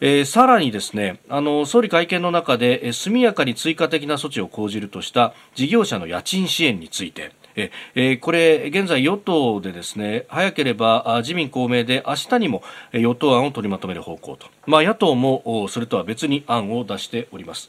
[0.00, 7.32] えー、さらにですねあの総理会見の中で、えー、速やかに追加的な措置を講じるとした事業者の家賃支援について。
[7.96, 12.62] えー、これ現在与党でですね早ければ自民公明で明日にも
[12.92, 17.68] 与党案を取りまとめる方向と、まあ、野党もそれとは別に案を出しております。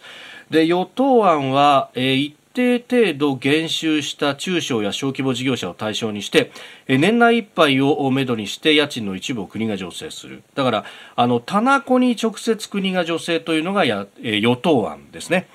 [0.51, 6.51] で与党案は、えー、一定程度減収した中小や小規模事業者を対象にして
[6.87, 10.85] 年内いっぱいをめどにして家賃の一部を国が助成するだから
[11.15, 15.47] あの棚子に直接国が助成というのがや与党案ですね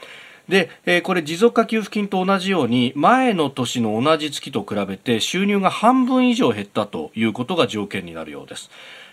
[0.48, 0.68] で、
[1.04, 8.70] これ持続化給付金と同じように前の年の同じ月と比べて収入が半分以上減ったということが条件になるようです。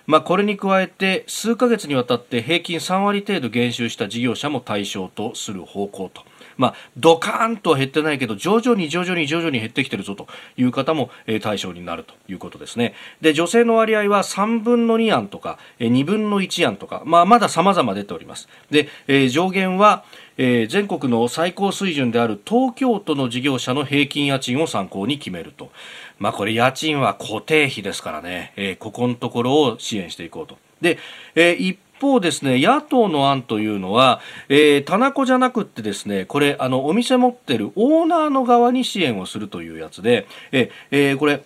[0.08, 6.24] まあ、これに加えて数ヶ月にわたって平均3割程度減収した事業者も対象とする方向と。
[6.58, 10.28] まあ、ドカーンと減ってないけど、徐々に徐々に徐々に減ってきてるぞと
[10.58, 12.94] いう方も、えー、対象になるということですね。
[13.22, 18.48] で、女性の割合は3分の2案とか、えー、2分の1案とか、まあ、まだ様々出ております。
[18.70, 20.04] で、えー、上限は、
[20.38, 25.72] えー、全国の最高水準である東京都の事業者の平均家賃を参考に決めると。
[26.20, 30.58] まあこれ家賃は固定費ですからね、えー、ここのところを支援していこうと。
[30.80, 30.98] で、
[31.36, 41.44] えー、一方ですね、野党の案というのは、えー、棚子じゃなくってですね、これ、あの、お店持ってるオーナーの側に支援をするというやつで、えー、これ、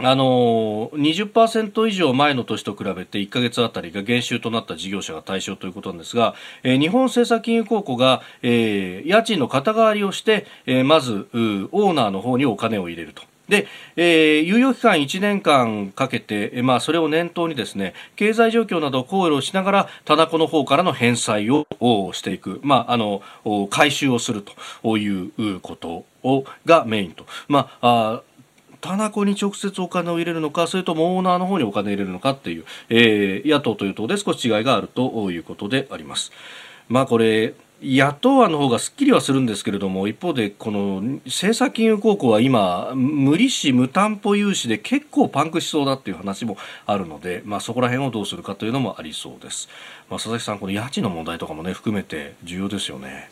[0.00, 13.22] あのー、20%以上前の年と比べて1か月あたりが減収となった事業者が対象ということなんですが、えー、日本政策金融公庫が、えー、家賃の肩代わりをして、えー、まずオーナーの方にお金を入れると。
[13.48, 21.66] で、えー、猶予期間1年間かけて、まあ、それを念頭にですね、経済状況などを考慮しながら、田中の方からの返済を
[22.12, 23.22] していく、まあ、あの、
[23.70, 24.42] 回収をする
[24.82, 27.26] ということをがメインと。
[27.48, 28.22] まあ、あ
[28.80, 36.30] 田中に直接お金を入れるのか、それともオーナーの方にお金を入れるのかっていう、えー、野党という党で少し違いがあるということであります。
[36.88, 46.56] まあこれ、野党案の方がすっきりはするんですけれども一方でこの政策金融高校は今無利子無担保融資で結構パンクしそうだっていう話も
[46.86, 49.68] あるので、まあ、そこら辺をどうするかというのもありそうです、
[50.10, 53.30] まあ、佐々木さんこの家賃の問題とかもね含めて重要ですよね。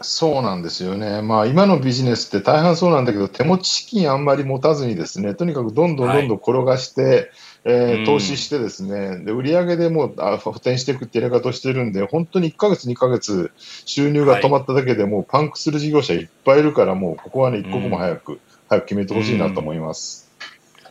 [0.00, 7.30] そうなんですよね、まあ、今のビジネスって大半そうなんだけど、手持ち資金あんまり持たずに、ですねとにかくどんどんどんどん転がして、はい
[7.66, 20.23] えー、投資してですね、で売上でもうあ補填していくってやり方をしてるんで、本当に1か月、2か月、収入が止まっただけでもうパンクする事業者いっぱいいるから、もうここはね、一刻も早く、早く決めてほしいなと思います。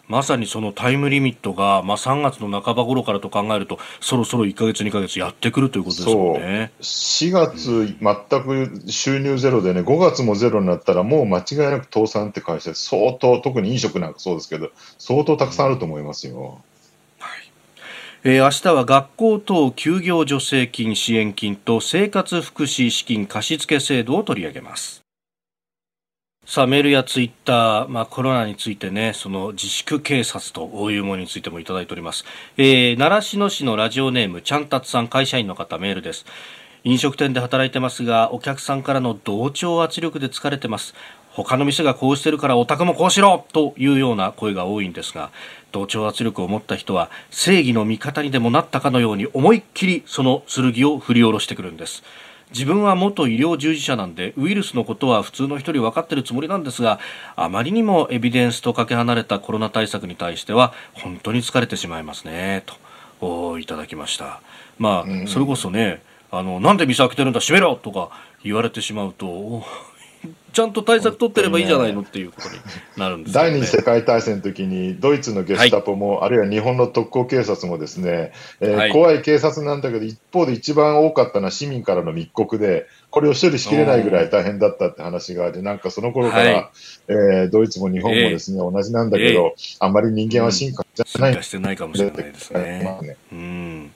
[0.08, 16.62] まさにそのタイムリミットが、まあ、3月の半ば頃からと考えると、そろそろ1か月、2か月やってくるということですよね4月、全く収入ゼロでね、5月もゼロになったら、もう間違いなく倒産って会社、相当、特に飲食なんかそうですけど、相当たくさんあると思いますよ。
[18.26, 25.03] えー、明日は学校等休業助成金支援金と生活福祉資金貸付制度を取り上げます。
[26.46, 32.26] さあ、メールやツイッター、まあ、コロナについてね、その自粛警察というものについてもいただいております。
[32.58, 36.26] えー、習志野市のラジオネーム、ちゃんたつさん、会社員の方、メールです。
[36.84, 40.94] 飲食店で働いてますが、お客さんからの同調圧力で疲れてます。
[41.32, 45.32] 他の店がこうしてるからお宅もこうしろというような声が多いんですが、
[45.72, 52.04] 同調圧力を持った人は正義の味方にでもなったかのように思いっきりその剣を振り下ろしてくるんです。
[52.54, 57.00] 自分は元医療従事者なんでウイルスのことは普通の人に分かっているつもりなんですが
[57.36, 62.64] あまりにもエビデンスとかけ離れたコロナ対策に対しては本当に疲れてしまいますね
[63.20, 64.42] といただきました。
[64.78, 66.02] まあ、それこそね
[66.32, 68.10] あのなんで店開けてるんだ閉めろとか
[68.44, 69.64] 言われてしまうと
[70.54, 72.56] ちゃんと対策取ってればいいじゃないのっていうことに
[72.96, 86.70] なるんです、ね、第二次世界大戦の時にドイツのゲスタポも、はい、あるいは日本の特攻警察もですね、えーはい、怖い警察なんだけど一方で一番多かったのは市民からの密告でこれを処理しきれないぐらい大変だったって話があってなんかその頃から、はい、
[87.08, 93.00] えー、ドイツも日本もですね、えー、同じなんだけど、えー、あんまり人間は進化じゃない、うん、進化してないかもしれないですね。
[93.02, 93.18] ね。
[93.32, 93.92] うん。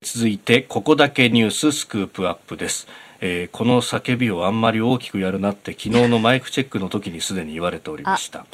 [0.00, 2.86] 続いてここだけニューススクープアップです。
[3.20, 8.46] えー、この叫びをあんまり大きくやるなって昨日のマイクチェックの時にすでに言われておりました。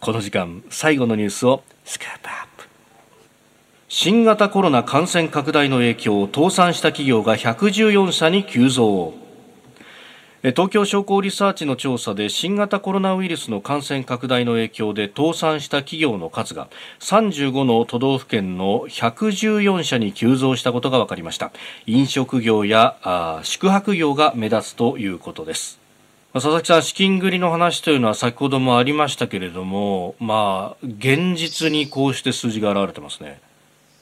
[0.00, 2.68] この時間最後のニュースをスクープアップ。
[3.88, 9.21] 新型コロナ感染拡大の影響倒産した企業が114社に急増。
[10.42, 16.66] 東京商工リサーチの調査で新型コロナウイルスの感染拡大の影響で倒産した企業の数が
[16.98, 21.52] 35の都道府県の114社に急増したことが分かりました
[21.86, 25.78] 飲食業や宿泊業が目立つということです
[26.32, 33.38] 佐々木さん、資金繰りの話というのは先ほどもありましたけれども、まあ、現実にこうして数字が現れてますね。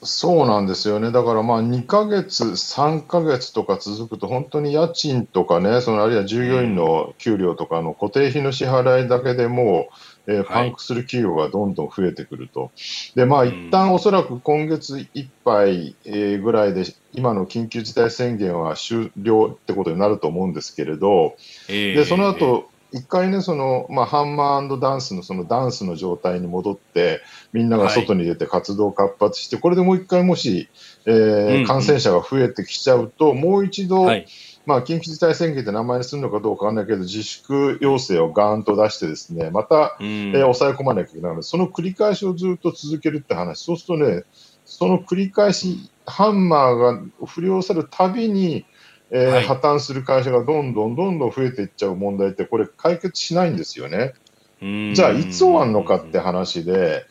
[0.02, 1.12] そうなんですよね。
[1.12, 9.88] だからまあ2ヶ月、3ヶ月とか続くと、本当に家賃とかね、そのあるいは従業員の給料とかの固定費の支払いだけでも
[10.26, 12.70] う、えー、パンクする企業がどんどん増えてくると。
[13.14, 21.36] で、まあ一旦おそらく今月いっぱい、えー、ぐらいで、今の緊急事態宣言は終了ってことになると思うんですけれど、
[21.68, 27.20] で、その後、一回ね、その、まあ、ハンマーダンスのそのダンスの状態に戻って、
[27.52, 30.68] みんなが外に出て活動を活発して、はい、これでもう一回もし、
[31.06, 34.26] えー、感染者が増えてきちゃうと、もう一度、はい、
[34.66, 40.06] まあ、緊急事態宣言って名前にするのかどうかわかんないけど、自粛要請をガーンと出してですね、また、うん。
[40.06, 41.30] えー抑え込まなきゃいけない。
[41.30, 44.24] ので、その繰り返しをずっと続けるって話、そうするとね、
[44.64, 48.64] その繰り返し、ハンマーが振り下ろされるたびに、
[49.10, 49.44] えーはい。
[49.44, 54.14] 破綻する会社がどんどんどんどん増えていっちゃう問題って、これ、解決しないんですよね。
[54.62, 54.94] うん。
[54.94, 57.04] じゃあ、いつ終わるのかって話で、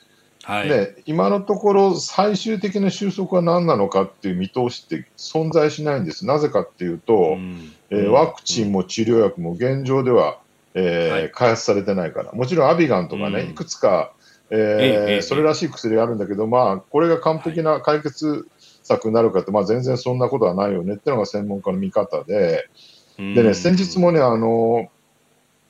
[0.43, 0.69] はい。
[0.69, 6.25] ね、今のところ、最終的な収束は何なのかっていう見通しって存在しないんです。
[6.25, 7.73] なぜかっていうと、うん。
[7.89, 10.39] えーワクチンも治療薬も現状では、
[10.73, 11.31] えーはい。
[11.31, 13.49] 開発されてないから、もちろんアビガンとかね、うん。
[13.51, 14.13] いくつか、
[14.49, 15.21] えーええええ。
[15.21, 18.47] それらしい薬があるんだけど、まあ、これが完璧な解決
[18.89, 22.69] 策になるかって、まあ、全然そんなことはないよねっていうのが専門家の見方で、
[23.17, 24.89] でね、先日もね、あの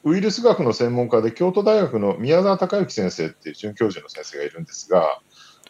[0.04, 5.20] ウイルス学の専門家で、京都大学の宮沢隆之先生っていう准教授の先生がいるんですが、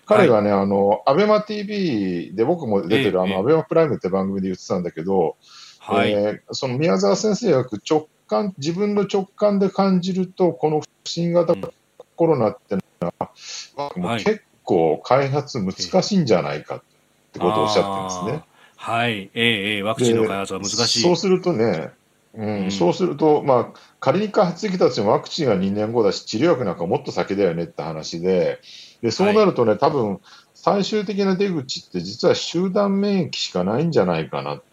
[0.05, 3.33] 彼がね、あの、アベマ TV で僕も出てる、あええ。
[3.33, 5.35] の、アベマプライムって番組で言ってたんだけど、
[5.79, 6.11] はい。
[6.11, 11.55] えーその宮沢先生が直感、自分の直感で感じると、この新型
[12.15, 12.81] コロナっての
[13.19, 13.31] は、
[13.95, 14.23] もうはい。
[14.23, 16.85] 結構開発難しいんじゃないかって
[17.33, 18.43] ことをおっしゃってますね。
[18.77, 19.11] はい。
[19.11, 21.01] ええええワクチンの開発は難しい。
[21.01, 21.91] そうするとね、
[22.33, 28.59] うんうんそうすると、まあ、仮に開発できたとしてもワクチンは2年後だし、治療薬なんかもっと先だよねって話で、
[29.01, 30.19] でそうなるとね、多分
[30.53, 34.63] 最終的な出口って、実は集団免疫しかないんじゃないかなっ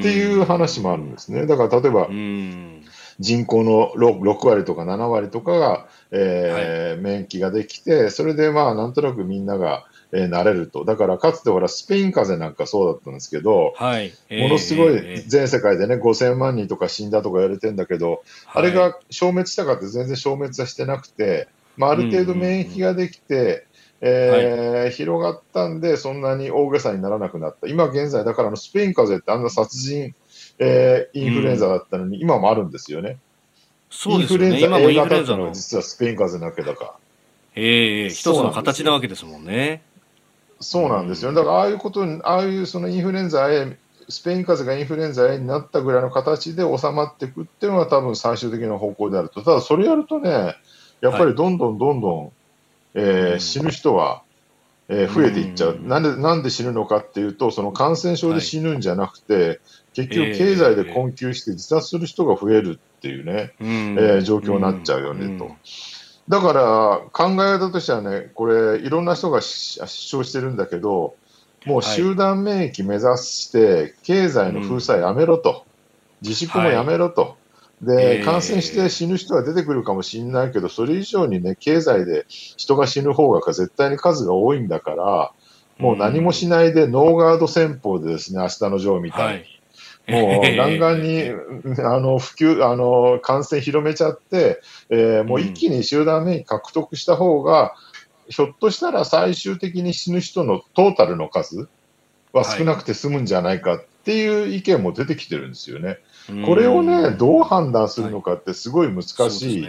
[0.00, 1.46] っていう話もあるんですね。
[1.46, 2.82] だから例えばう、ん。
[3.18, 10.84] 人口の 6, 6割とか7割とかが、えー免疫ができて、それでまあなんとなくみんなが、えー慣れると。
[10.84, 14.12] だからかつてほらスペイン風邪なんかそうだったんですけど、はい。
[14.30, 23.66] ものすごええい全世界でね、5000万人とか死んだとか言われてんだけど、あれが消滅したかって全然消滅はしてなくて、まあ、ある程度免疫ができて、
[24.00, 27.68] えー広がったんで、そんなに大げさにならなくなった。
[27.68, 30.14] 今現在、だからスペイン風邪ってあんな殺人、
[30.58, 33.18] えーインフルエンザだったのに、今もあるんですよね。
[33.90, 34.46] そうですよね。
[34.46, 36.94] インフルエンザ今もイ A ンフルエンザの型っていうのは、実はスペイン風邪なわけだから。
[37.56, 39.82] ええ一つの形なわけですもんね。
[40.60, 41.32] そうなんですよ。
[41.32, 43.76] だから、ああいうことに、ああいうそのインフルエンザ A、
[44.08, 49.42] スペイン風邪がインフルエンザ A になったぐらいの形で収まっていくっていうのが多分最終的な方向であると。
[49.42, 50.56] ただ、それやるとね、
[51.00, 52.32] やっぱりどんどんどんどん、
[52.94, 54.22] えーうん死ぬ人は、
[54.88, 55.76] えー増えていっちゃう。
[55.76, 59.60] うんなんで、なんで死ぬのかっていうと、その感染症で死ぬんじゃなくて、
[59.94, 65.52] 結局えー経済で困窮して自殺する人が増えるっていうね、うんえー状況になっちゃうよね、と。
[66.30, 71.16] だから考え方としてはね、これ、いろんな人がし主張してるんだけど、
[71.66, 75.66] もう集団免疫目指して、経済の封鎖やめろと、
[76.22, 77.36] 自粛もやめろと、
[77.82, 78.24] えでー。
[78.24, 85.32] 感染して死ぬ人は出てくるかもしれないけど、それ以上にね、経済で人が死ぬ方が絶対に数が多いんだから、
[85.78, 89.32] もう何もしないでノーガード戦法でですね、明日のジョーみたいに。
[89.32, 89.59] はい。
[90.10, 91.30] もう弾丸に、
[91.78, 97.74] あの普及あの感染広めちゃって、えーもう一気に集団免疫獲得した方が、
[98.28, 101.68] ひょっとしたら最終的に死ぬ人のトータルの数
[102.32, 105.98] は少なくて済むんじゃないかっていう意見も出てきてるんですよね。
[106.46, 109.68] これをね、どう判断するのかってすごい難しい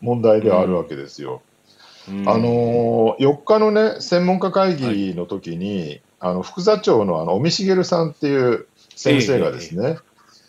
[0.00, 1.42] 問題ではあるわけですよ。
[2.08, 8.66] あのー4日のね、専門家会議の時に、あの副座長のあの尾身茂さんっていう
[8.98, 9.98] 先生がですね、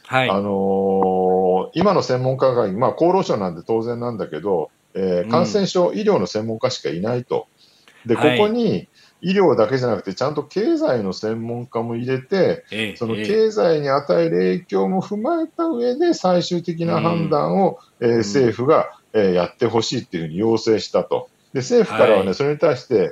[0.06, 0.30] はい。
[0.30, 5.30] あのー今の専門家会議、まあ、厚労省なんで当然なんだけど、えーうん。
[5.30, 7.48] 感染症、医療の専門家しかいないと。
[8.08, 8.38] で、こはい。
[8.40, 8.88] こに
[9.22, 13.28] 医療だけじゃなくて、ちゃんと経済の専門家も入れて、ええそのええ。
[13.28, 21.30] 経済に与える影響も踏まえた上で、最終的な判断を、えー政府が、えーやってほしいっていうふうに要請したと。
[21.54, 22.34] で、政府からはね、はい。
[22.36, 23.12] それに対して、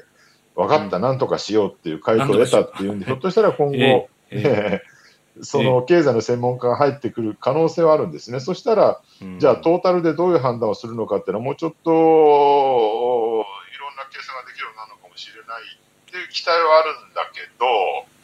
[0.55, 4.81] 分かった、なんとかしようっていう回答を得たっていうんで、ひょっとしたら今後、ええええ。
[4.93, 4.96] ー
[5.41, 8.39] その経済の専門家が入ってくる可能性はあるんですね。
[8.39, 13.43] そしたら、うんじゃあトータルでどういう判断をするのかっていうのは、もうちょっといろ
[13.93, 15.63] んな計算ができるようになるのかもしれない
[16.07, 17.65] っていう期待はあるんだけど、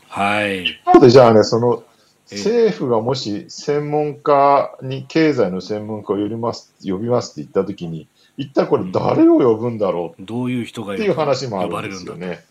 [0.07, 0.65] はい。
[0.65, 1.83] 一方でじゃあね、その
[2.31, 8.07] ええ政府がもし専門家に経済の専門家を呼びます呼びますって言ったときに、
[8.37, 12.43] 一体これ誰を呼ぶんだろどういう人がうっていう話もあるんですよね。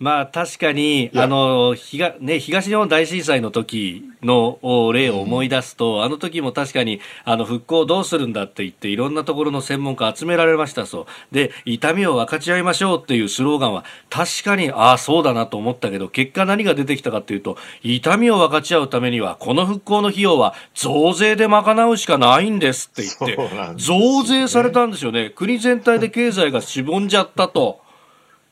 [0.00, 11.34] まあ確かに、やあの、東、ね、東日本大震災の時のお例を思い出すと、あの時も確かに、あの、復興どうするんだって言って、いろんなところの専門家集められましたそう。
[11.34, 25.30] で、痛みを分かち合いましょうっていうスローガンは、確かに、ああ、そうだなと思ったけど、結果何が出てきたかっていうと、痛みを分かち合うためには、この復興の費用は増税で賄うしかないんですって言って、ね増税されたんですよね。
[25.30, 27.83] 国全体で経済がしぼんじゃったと。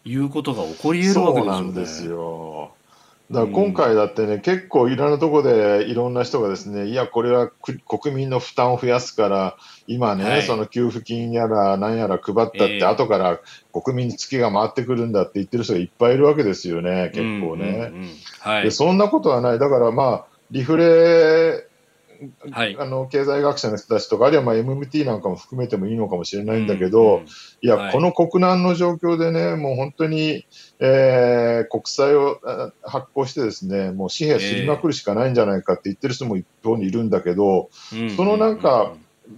[0.05, 1.59] いうことが起こり得るわけですよね。
[1.59, 2.73] そうなんですよ。
[3.31, 13.41] だから今回だってね、結構いろんなところでいろんな人がですね、いや、これは国民の負担を増やすから、今ね、はい、その給付金やら何やら配ったって、えー、後から
[13.73, 17.93] 国民にツケが回ってくるんだって言ってる人がいっぱいいるわけですよね、結構ね。
[18.63, 19.59] でそんなことはない。
[19.59, 21.67] だからまあ、リフレ
[22.51, 27.29] はい、あの経済学者の人たちとか、あるいはまあ MMT なんかも含めてもいいのかもしれないんだけど、うんうん、い
[27.63, 30.47] や、はい、この国難の状況でね、もう本当に、
[30.79, 32.41] えー、国債を
[32.83, 38.95] 発行してですね、もう紙幣すりまくるしかないんじゃないかって言ってる人も一方にいるんだけど、えー、そのなんか、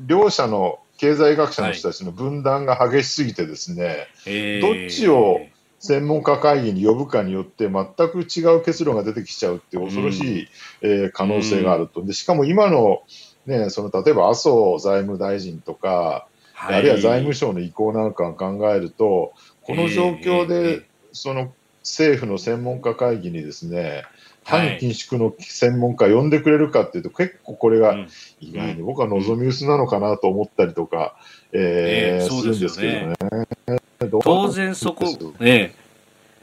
[0.06, 5.40] 両者の経済学者の人たちの分断が激しすぎてですね、はい、どっちを
[5.84, 10.48] 専門家会議に呼ぶかによって全く違う結論が出てきちゃうっていう恐ろしい、
[10.80, 12.02] うん、えー、可能性があると。
[12.02, 13.02] でしかも今の,、
[13.44, 24.04] ね、その例えば麻生財務大臣とか、はい、あるいは財務省の意向なんかを考えると、この状況で、その政府の専門家会議にですね、
[24.42, 28.06] 反緊縮の専門家呼んでくれるかっていうと、結構これが
[28.40, 31.14] 意外に僕は望み薄なのかなと思ったりとか、
[31.52, 33.46] えー、するんですけどね。
[34.22, 35.06] 当然そこ、
[35.40, 35.84] ええ。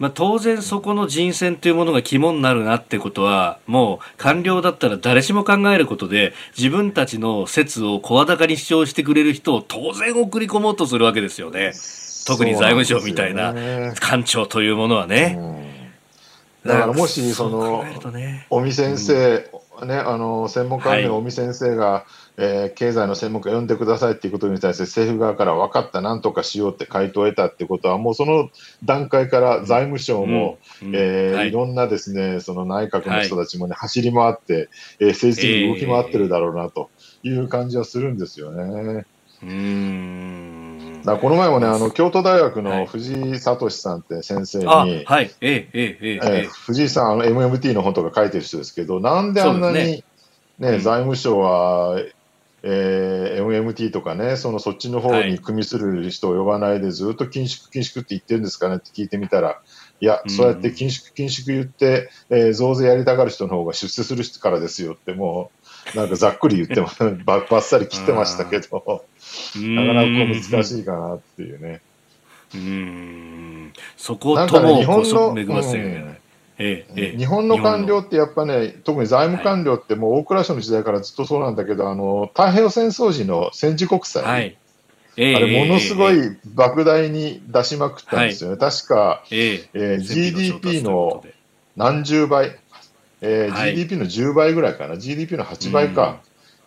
[0.02, 11.74] まあ、当然そこの人選というものが肝になるなってことは、もう官僚だったら誰しも考えることで、自分たちの説を声高に主張してくれる人を当然送り込もうとするわけですよね。
[12.26, 13.54] 特に財務省みたいな
[14.00, 15.38] 官庁というものはね。
[16.66, 17.86] だからもし、その、
[18.50, 19.50] 尾身先生、
[19.86, 22.06] ね、あの、専門家の尾身先生が、
[22.38, 28.50] えー、経済の専門家呼んでくださいっていうことに対して政府側から分かった、なんとかしようって回答を得たってことは、もうその
[28.84, 30.58] 段階から財務省も、
[30.94, 31.52] えい。
[31.52, 34.70] ろんなですね、その内閣の人たちもね、はい、走り回って、
[35.00, 36.90] えー、政治的に動き回ってるだろうなと
[37.24, 39.06] いう感じはするんですよね。
[39.44, 40.51] うん
[41.06, 46.48] だこの前もね、あの京都大学の藤井聡さんって先生に、はい、はい、ええええ。
[46.48, 50.04] 藤井さん、あの MMT の本とか書いてる人ですけど、なんであんなにね、
[50.60, 52.02] ね、財務省は
[52.64, 59.62] えー、MMT とかね、そのそっちの方に組みする人を呼ばないで、ずっと緊縮、緊縮って言ってるんですかねって聞いてみたら、
[60.00, 65.61] いや、そうやって緊縮、緊縮言って、えー、増税やりたがる人の方が出世するからですよって、もう、
[65.96, 66.88] なんかざっくり言っても
[67.26, 69.04] ばばっさり切ってましたけど、
[69.56, 70.08] なかなか
[70.52, 71.82] 難しいかなっていうね。
[72.54, 75.36] うん、そことも、ね、日本の、
[77.18, 84.58] 日本の官僚ってやっぱね、特に財務官僚ってもう大蔵省の時代からずっとそうなんだけど、あの太平洋戦争時の戦時国債、はい。
[85.18, 86.16] えあれ、ものすごい
[86.56, 89.96] 莫大に出しまくったんですよね、確か、ええ。
[89.96, 91.26] ー、GDP の
[91.76, 92.58] 何十倍、
[93.22, 96.22] えーはい、GDP の10倍ぐらいかな、GDP の8倍か、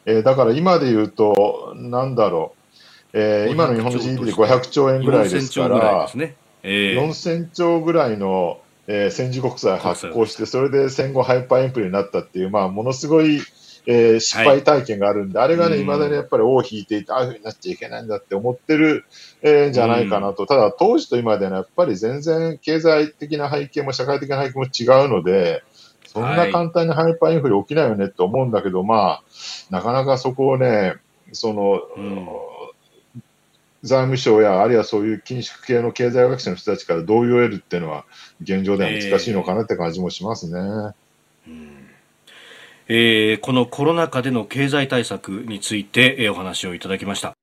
[0.07, 2.55] うん、えー、だから今で言うと、なんだろ
[3.13, 6.09] う、えー、今の日本の GDP で500兆円ぐらいですから、
[6.63, 13.41] 4000兆ぐらいのえー、戦時国債発行して、それで戦後ハイパーインフレになったっていう、まあ、ものすごい、
[13.87, 19.05] えー、失敗体験があるんで、はい、あれがね、いまだにやっぱり尾を引いていて、ああいうふうになっちゃいけないんだって思ってる、
[19.43, 20.47] えー、じゃないかなと。
[20.47, 25.63] ただ、当時と今では、ね、やっぱり全然経済的な背景も社会的な背景も違うので、
[26.15, 29.23] そんな簡単にハイパーインフレ起きないよねって思うんだけど、はい、まあ、
[29.71, 30.95] なかなかそこをね、
[31.33, 32.29] その、うん
[33.83, 38.07] 財務省や、あるいはそういう緊縮系の経済学者の人たちから同意を得るっていうのは、
[38.41, 40.95] 現状では難しいのかなって感じもしますね。
[41.47, 41.85] えー
[42.89, 47.35] えー、このコロナ禍での経済対策について、えー、お話をいただきました。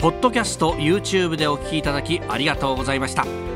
[0.00, 3.55] ポッドキャスト YouTube でお聞きいただきありがとうございました。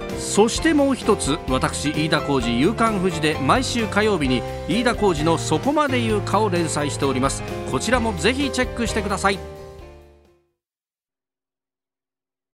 [0.21, 7.43] そしてもう一つ私飯田浩司夕刊富士で毎週火曜日に飯田浩司の「そこまで言うか」を連載しております。
[7.69, 9.60] こちらもぜひチェックしてください。